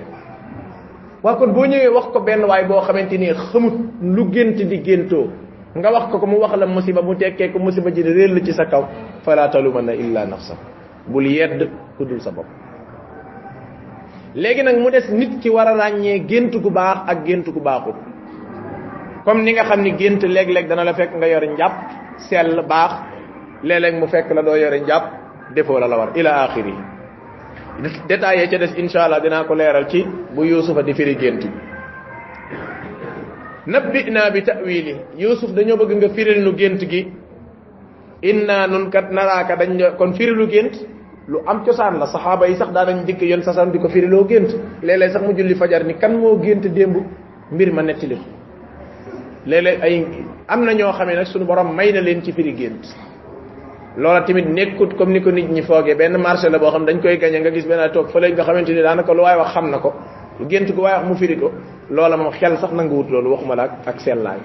[1.23, 4.77] waa kon boo ñëwee wax ko benn waay boo xamante ni xamut lu gént di
[4.83, 5.27] géntoo
[5.75, 8.39] nga wax ko ko mu wax la musiba mu tekkee ko musiba ji réer la
[8.45, 8.83] ci sa kaw
[9.23, 10.55] fala talumanna illa nafsa
[11.07, 12.45] bul yedd ku dul sa bopp
[14.35, 17.59] léegi nag mu des nit ki war a ràññee gént gu baax ak gént gu
[17.59, 17.95] baaxul
[19.25, 21.73] comme ni nga xam ni gént léeg-léeg dana la fekk nga yore njàpp
[22.29, 22.91] sell baax
[23.63, 25.05] léeg-léeg mu fekk la doo yore njàpp
[25.55, 26.09] defoo la la war.
[26.15, 26.73] Ila axiri
[28.07, 30.05] détaillé ca des insha allah dinaa ko leeral ci
[30.35, 31.41] bu yusufa di firi gént
[33.67, 37.07] nabbina bi ta'wili yusuf dañoo bëgg nga firil nu gént gi.
[38.23, 40.73] Inna nun kat naraaka dañ kon firilu gént.
[41.27, 42.05] Lu am cosaan la.
[42.05, 44.51] Saxaaba yi sax daa dañ dikk yoon sasam di ko firiloo gént.
[44.81, 46.95] Léeg-léeg sax mu julli fajar ni kan moo gént démb?
[47.51, 48.21] Mbir ma nettali ko
[49.45, 50.05] léeg-léeg ay
[50.47, 52.83] am na ñoo xamee nag suñu borom may na leen ci firi gént.
[53.97, 55.95] Loola tamit nekkut comme ni ko nit ñi foogee.
[55.95, 58.69] Benn marché la boo xam dañ koy gañe nga gis benn toog fële nga xamante
[58.73, 59.93] ni daanaka lu waay wax xam na ko.
[60.39, 61.51] Lu gént gu waay wax mu firi ko
[61.89, 64.39] loola moom xel sax nangu wut loolu waxuma la ak sellaay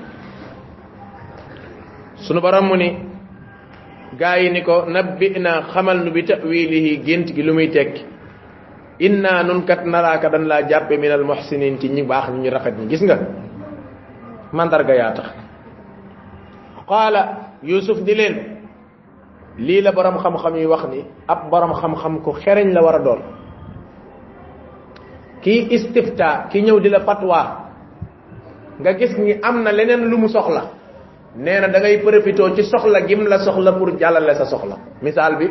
[2.16, 2.96] sunu borom mu ni
[4.18, 8.04] gaa yi ni ko nabbina xamal nu bi ta'wilihi gént gi lu muy tekki.
[9.00, 12.74] Inna nun kat naraaka dan laa jàppe min al muhsinin ci ñi baax ñu rafet
[12.78, 12.88] ñi.
[12.88, 13.16] Gis nga?
[14.52, 15.28] Mandarga yaa tax.
[16.88, 17.22] Qaala
[17.62, 18.34] yusuf di leen
[19.58, 22.98] lii la borom xam-xam yi wax ni ab borom xam-xam ku xereñ la war a
[22.98, 23.20] doon
[25.42, 27.40] kii istifta ki ñëw di la fatwa
[28.80, 30.62] nga gis ni am na leneen lu mu soxla
[31.36, 35.36] nee na da ngay profité ci soxla gim la soxla pour jàllale sa soxla misaal
[35.38, 35.46] bi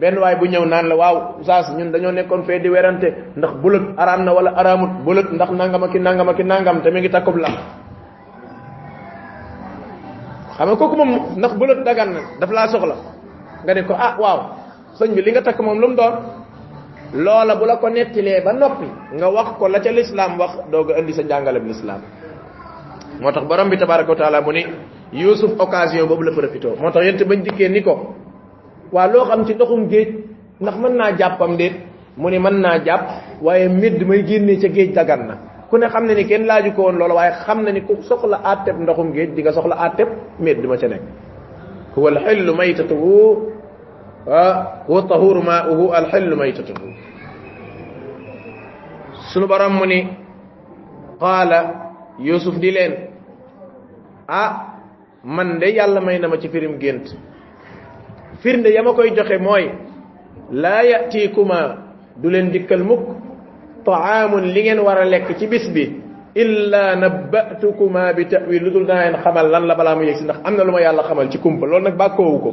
[0.00, 3.52] benn waay bu ñëw naan la waaw saas ñun dañoo nekkoon fee di werante ndax
[3.62, 7.10] bulut araam na wala araamut bulut ndax nangama ki nangama ki nangam te mi ngi
[7.10, 7.48] takkub la.
[10.56, 12.96] Xam nga kooku moom ndax bulut dagan na daf laa soxla.
[13.64, 14.38] Nga ne ko ah waaw
[14.98, 16.14] sëñ bi li nga takk moom lu mu doon
[17.14, 18.86] loola bu la ko nettilee ba noppi
[19.16, 22.00] nga wax ko la ca lislaam wax doog a indi sa njàngalem lislaam
[23.20, 24.64] moo tax borom bi tabaraka taala mu ni
[25.12, 28.14] yusuf occasion boobu la profité moo tax yente bañ dikkee ni ko
[28.92, 30.08] waa loo xam ci ndoxum géej
[30.60, 31.74] ndax mën naa jàppam déet
[32.16, 33.02] mu ni mën naa jàpp
[33.42, 35.34] waaye médd may génnee ca géej dagan na.
[35.70, 37.94] Ku ne xam ne ni kenn laaju ko woon loolu waaye xam na ni ku
[38.02, 40.08] soxla àtteb ndoxum géej di nga soxla àtteb
[40.40, 41.02] médd ma ca nekk
[41.94, 43.14] huwa alxillu maytatuhu
[44.26, 46.86] wa huwa tahuru maauhu alxillu maytatuhu.
[49.32, 50.08] Sunu borom mu ni
[51.20, 51.60] qaala
[52.18, 52.92] yusuf di leen
[54.28, 54.76] ah
[55.24, 57.06] man de yàlla may na ma ci firim gént.
[58.42, 59.70] Firnde ya ma koy joxe mooy
[60.52, 61.60] laa yatiikuma
[62.16, 63.06] du leen dikkal mukk
[63.84, 65.84] taamun li ngeen war a lekk ci bis bi
[66.34, 68.70] illa nabbatukuma bi tawil.
[68.72, 71.28] Dul leen xamal lan la balaa mu si ndax am na lu ma yàlla xamal
[71.30, 72.50] ci kumpa loolu nag bàkkoowu ko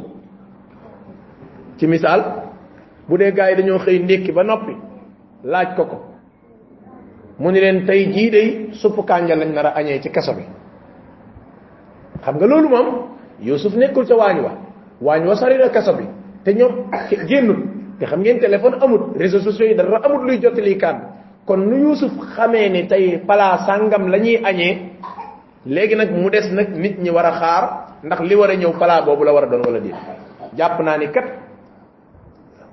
[1.78, 2.20] ci misaal
[3.08, 4.74] bu dee gars yi dañoo xëy ndékki ba noppi
[5.44, 5.96] laaj ko ko.
[7.38, 10.42] Mu ni leen tey jii day supp kànja lañ nar a añee ci kaso bi.
[12.24, 12.86] Xam nga loolu moom
[13.40, 14.52] yusuf nekkul ca waañ wa.
[15.00, 16.04] Waañ wa sari na kaso bi
[16.44, 16.90] te ñoom
[17.28, 17.60] génnul.
[17.98, 21.02] Te xam ngeen téléphone amut réseaux sociaux yi dara amut luy jottali kàddu.
[21.46, 24.78] Kon nu yusuf xamee ni tey palaa sàngam la ñuy añee
[25.66, 27.64] léegi nag mu des nag nit ñi war a xaar
[28.02, 29.94] ndax li war a ñëw palaa boobu la war a doon wala déet.
[30.56, 31.24] Jàpp naa ni kat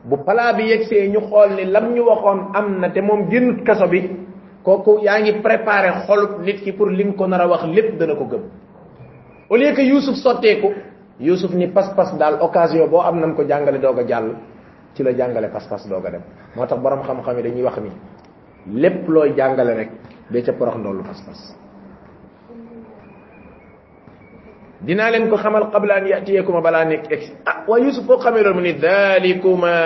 [0.05, 3.63] bu palaa bi yegsee ñu xool ni lam ñu waxoon am na te moom génnut
[3.65, 4.09] kaso bi
[4.63, 8.15] kooku yaa ngi préparé xolub nit ki pour lim ko nar a wax lépp dana
[8.15, 8.41] ko gëm.
[9.49, 10.73] Au lieu que yusuf sotteeku
[11.19, 14.35] yusuf ni pas-pas daal occasion boo am nan ko jàngale doog a jàll
[14.95, 16.21] ci la jàngale pas-pas doog a dem.
[16.55, 17.91] Moo tax borom xam-xam yi dañuy wax ni
[18.81, 19.89] lépp looy jàngale rek
[20.31, 21.55] day ca porox ndollu pas-pas
[24.81, 28.43] dinaa leen ko xamal qabla an yatiyakuma balaa nekk ex ah waa yusuf boo xamee
[28.43, 28.61] loolu mu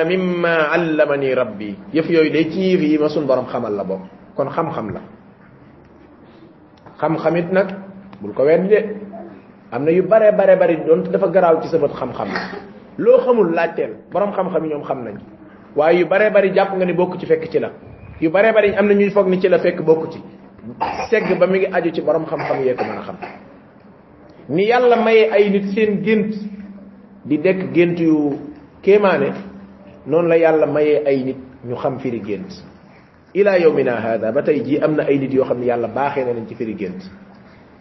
[0.06, 4.02] mimma allamani rabbi yëf yooyu day ci yëf ma sun borom xamal la bokk
[4.36, 5.02] kon xam-xam la
[7.00, 7.68] xam-xamit nag
[8.22, 8.80] bul ko weddi de
[9.72, 12.42] am yu bare bare bari doon dafa garaaw ci sa xam-xam la
[13.26, 15.16] xamul laajteel borom xam-xam yi xam nañ
[15.76, 17.70] waaye yu bare bari jàpp nga ni bokk ci fekk ci la
[18.20, 20.20] yu bare bari am ñuy foog ni ci la fekk bokk ci
[21.10, 23.16] segg ba mi ngi aju ci borom xam-xam yee ko xam
[24.50, 26.34] ni yàlla maye ay nit seen gént
[27.26, 28.34] di dekk gént yu
[28.82, 29.34] kéemaane
[30.08, 31.38] noonu la yàlla maye ay nit
[31.68, 32.50] ñu xam firi gént.
[33.34, 36.26] Ila yawmina hada ba tey jii am na ay nit yoo xam ne yàlla baaxee
[36.26, 37.02] na ci firi gént.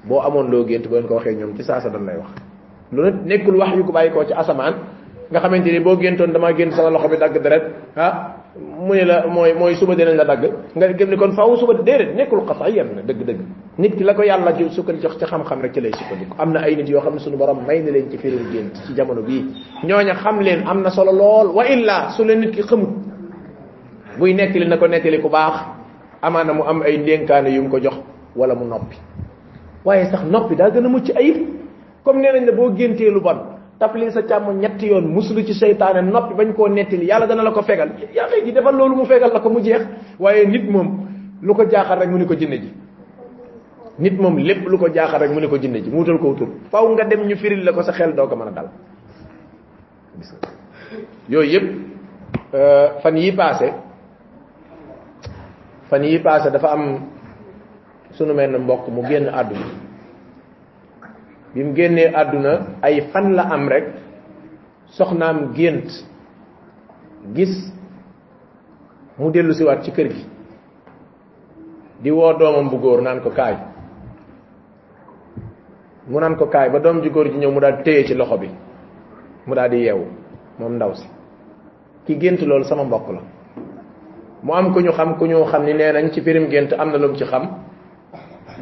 [0.04, 2.30] Boo amoon loo gént leen ko waxee ñoom ci saasa dañ lay wax.
[2.92, 4.74] Lu ne nekkul wax yu ko bàyyi koo ci asamaan
[5.30, 7.64] nga xamante ni boo géntoon damaa gént sama loxo bi dagg deret
[7.96, 10.42] ah mu ne la mooy mooy suba dinañ la dagg
[10.74, 13.40] nga gëm ni kon faaw suba déedéet nekkul xataiyan na dëgg-dëgg
[13.78, 16.52] nit ki la ko yàlla ci sukkan jox ci xam-xam rek ci lay sukkandiku am
[16.52, 18.94] na ay nit yoo xam ne suñu borom may na leen ci firil gént ci
[18.94, 19.44] jamono bii
[19.84, 22.88] ñooña xam leen am na solo lool wa illa su leen nit ki xamut
[24.18, 25.54] buy nettali na ko nettali ku baax
[26.22, 27.96] amaana mu am ay ndénkaane yu mu ko jox
[28.34, 28.96] wala mu noppi
[29.84, 31.36] waaye sax noppi daa gën a mucc ayib
[32.04, 33.38] comme nee nañ ne boo géntee lu bon
[33.78, 37.50] taflil sa càmm ñetti yoon musulu ci seytaane noppi bañ koo nettali yàlla dana la
[37.52, 37.90] ko fegal.
[37.98, 39.82] Xëy di defal loolu mu fegal la ko mu jeex.
[40.18, 41.06] Waaye nit moom
[41.42, 42.72] lu ko jaaxal rek mu ni ko jinne ji.
[43.98, 46.34] Nit moom lépp lu ko jaaxal rek mu ni ko jinne ji mu wutal ko
[46.34, 48.68] tur faw nga dem ñu firil la ko sa xel doo ko mën a dal.
[51.28, 51.66] Yooyu yëpp
[53.02, 53.72] fan yi passé
[55.88, 56.98] fan yi passé dafa am
[58.12, 59.66] sunu mel mbokk mu génn àdduna
[61.54, 63.84] bi mu génnee àdduna ay fan la am rek
[64.96, 65.88] soxnaam gént.
[67.34, 67.72] Gis
[69.18, 70.24] mu dellu siwaat ci kër gi.
[72.02, 73.56] Di woo doomam bu góor naan ko kaay.
[76.08, 76.70] Mu naan ko kaay.
[76.70, 78.48] Ba doom ji góor ji ñëw mu daal téye ci loxo bi.
[79.46, 80.06] Mu daal di yeewu
[80.58, 81.06] moom ndaw si.
[82.06, 83.20] Ki gént loolu sama mbokk la.
[84.42, 86.90] Mu am ku ñu xam ku ñu xam ni nee nañ ci firim gént am
[86.90, 87.44] na lu ci xam.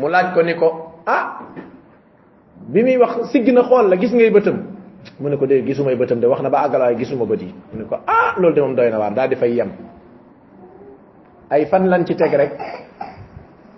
[0.01, 0.69] Mu laaj ko ni ko
[1.07, 1.39] ah
[2.67, 4.57] bi muy wax sigg na xool la gis ngay bëtam.
[5.21, 7.55] Mu ne ko dee gisumay bëtam de wax na ba àggal waaye gisuma yi.
[7.73, 9.71] Mu ne ko ah loolu de doy na waar daal di fay yem.
[11.51, 12.53] Ay fan lan ci teg rek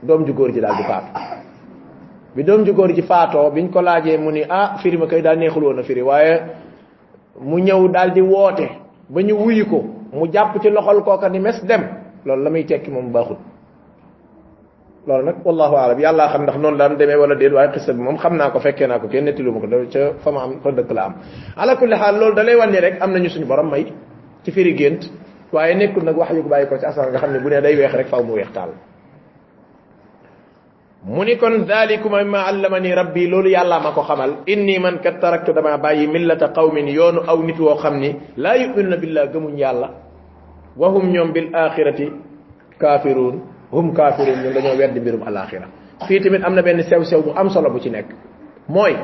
[0.02, 1.06] doom ju góor ji daal di faatu.
[2.34, 5.20] Bi doom ju góor ji faatoo biñ ko laajee mu ni ah firi ma kay
[5.22, 6.40] daal neexul woon a firi waaye
[7.40, 8.68] mu ñëw daal di woote
[9.08, 11.82] ba ñu wuyu ko mu jàpp ci loxol kooka ni mes dem.
[12.24, 13.36] Loolu la muy tekki moom baaxul
[15.08, 18.00] loolu nag wallahu alam yàlla xam ndax noonu daan demee wala déet waaye xissa bi
[18.02, 20.40] moom xam naa ko fekkee naa ko kenn nettilu ma ko da ca fa ma
[20.44, 21.14] am fa dëkk la am
[21.56, 23.84] ala kulli xaal loolu da lay wan ni rek am nañu suñu borom may
[24.44, 25.02] ci firi gént
[25.52, 27.74] waaye nekkul nag wax yu bàyyi ko ci asal nga xam ne bu ne day
[27.76, 28.70] weex rek faw mu weex taal
[31.04, 35.20] mu ni kon dalikuma mimma allamani rabbi loolu yàlla ma ko xamal inni man kat
[35.20, 39.56] taraktu dama bàyyi millata qawmin yoonu aw nit woo xam ni laa yuminuna billah gëmuñ
[39.56, 39.88] yàlla
[40.76, 42.12] wa hum ñoom bil axirati
[42.78, 43.40] kafirun
[43.72, 45.66] hum kafirun ñun dañoo weddi mbirum alaxira
[46.06, 48.06] fii tamit am na benn sew sew bu am solo bu ci nekk.
[48.68, 48.96] Mooy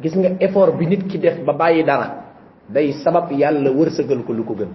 [0.00, 2.24] gis nga effort bi nit ki def ba bàyyi dara
[2.68, 4.68] day sabab yàlla wërsëgal ko lu ko gën.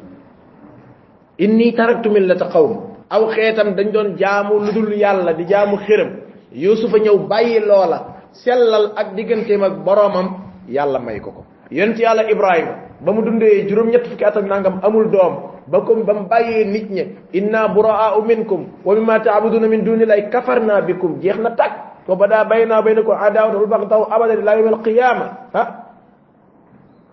[1.39, 2.93] Inni taraktu millata qawm.
[3.10, 6.10] Aw xeetam dañ doon jaamu lu dul yàlla di jaamu xërëm.
[6.54, 7.99] Yusufa ñëw bàyyi loola
[8.32, 10.28] sellal ak digganteem ak boroomam
[10.68, 11.43] yàlla may ko ko.
[11.72, 15.82] Yonent yàlla ibrahima ba mu dundee juróom ñett fukki at ak nangam amul doom ba
[15.82, 17.03] comme ba mu bàyyee nit ñe
[17.34, 18.68] inna buraa'u minkum.
[18.86, 20.30] Wa mimma ta'buduna min dunillahi.
[20.30, 21.20] Kafarna bikum.
[21.22, 23.16] Jeex na tàkk wa bada bayna baynakum.
[23.16, 25.64] Adawatu wal baghdau abadan ila yawm al qiyama ha?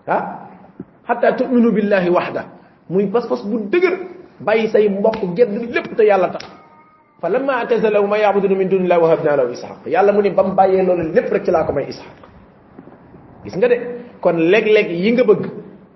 [0.07, 0.17] Ha?
[1.07, 2.45] Hatta tu'minu billahi wahda
[2.89, 3.95] muy pas pas bu dëgër.
[4.41, 6.45] Bàyyi say mbokk gedd lépp te yàlla tax.
[7.21, 9.85] Fa lamma atazalahu ma ya'buduna min dunillahi wa habna lahu ishaq.
[9.85, 12.09] Yàlla mu ni bam bàyyee loolu lépp rek ci laa ko may ishaq.
[13.45, 13.77] Gis nga de?
[14.19, 15.45] Kon léeg-léeg yi nga bëgg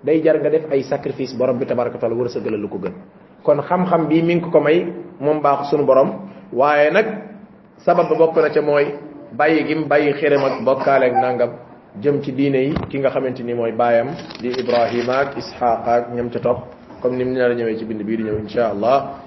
[0.06, 2.78] day jar nga def ay sacrifice borom bi tabaraka taala war a sëgala lu ko
[2.78, 2.94] gën.
[3.42, 4.86] Kon xam-xam bi mi ngi ko may
[5.20, 6.10] moom baax sunu borom.
[6.52, 7.06] Waaye nag
[7.84, 8.86] sabab ba bokk na ca mooy
[9.36, 11.50] bàyyi gim bàyyi xërëm ak bokkaale ak nangam
[12.02, 14.08] jëm ci diine yi ki nga xamante ni mooy baayam
[14.40, 16.58] di ibrahima ak isxaaq ak ñam ca topp.
[17.02, 19.20] Comme ni mu ne la ñëwee ci bind bii di ñëw insha allah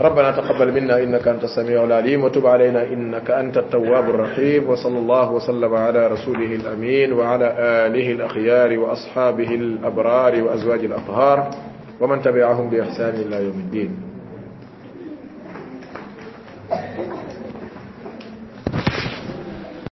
[0.00, 5.32] ربنا تقبل منا إنك أنت السميع العليم وتب علينا إنك أنت التواب الرحيم وصلى الله
[5.32, 11.50] وسلم على رسوله الأمين وعلى آله الأخيار وأصحابه الأبرار وأزواج الأطهار
[12.00, 13.90] ومن تبعهم بإحسان إلى يوم الدين.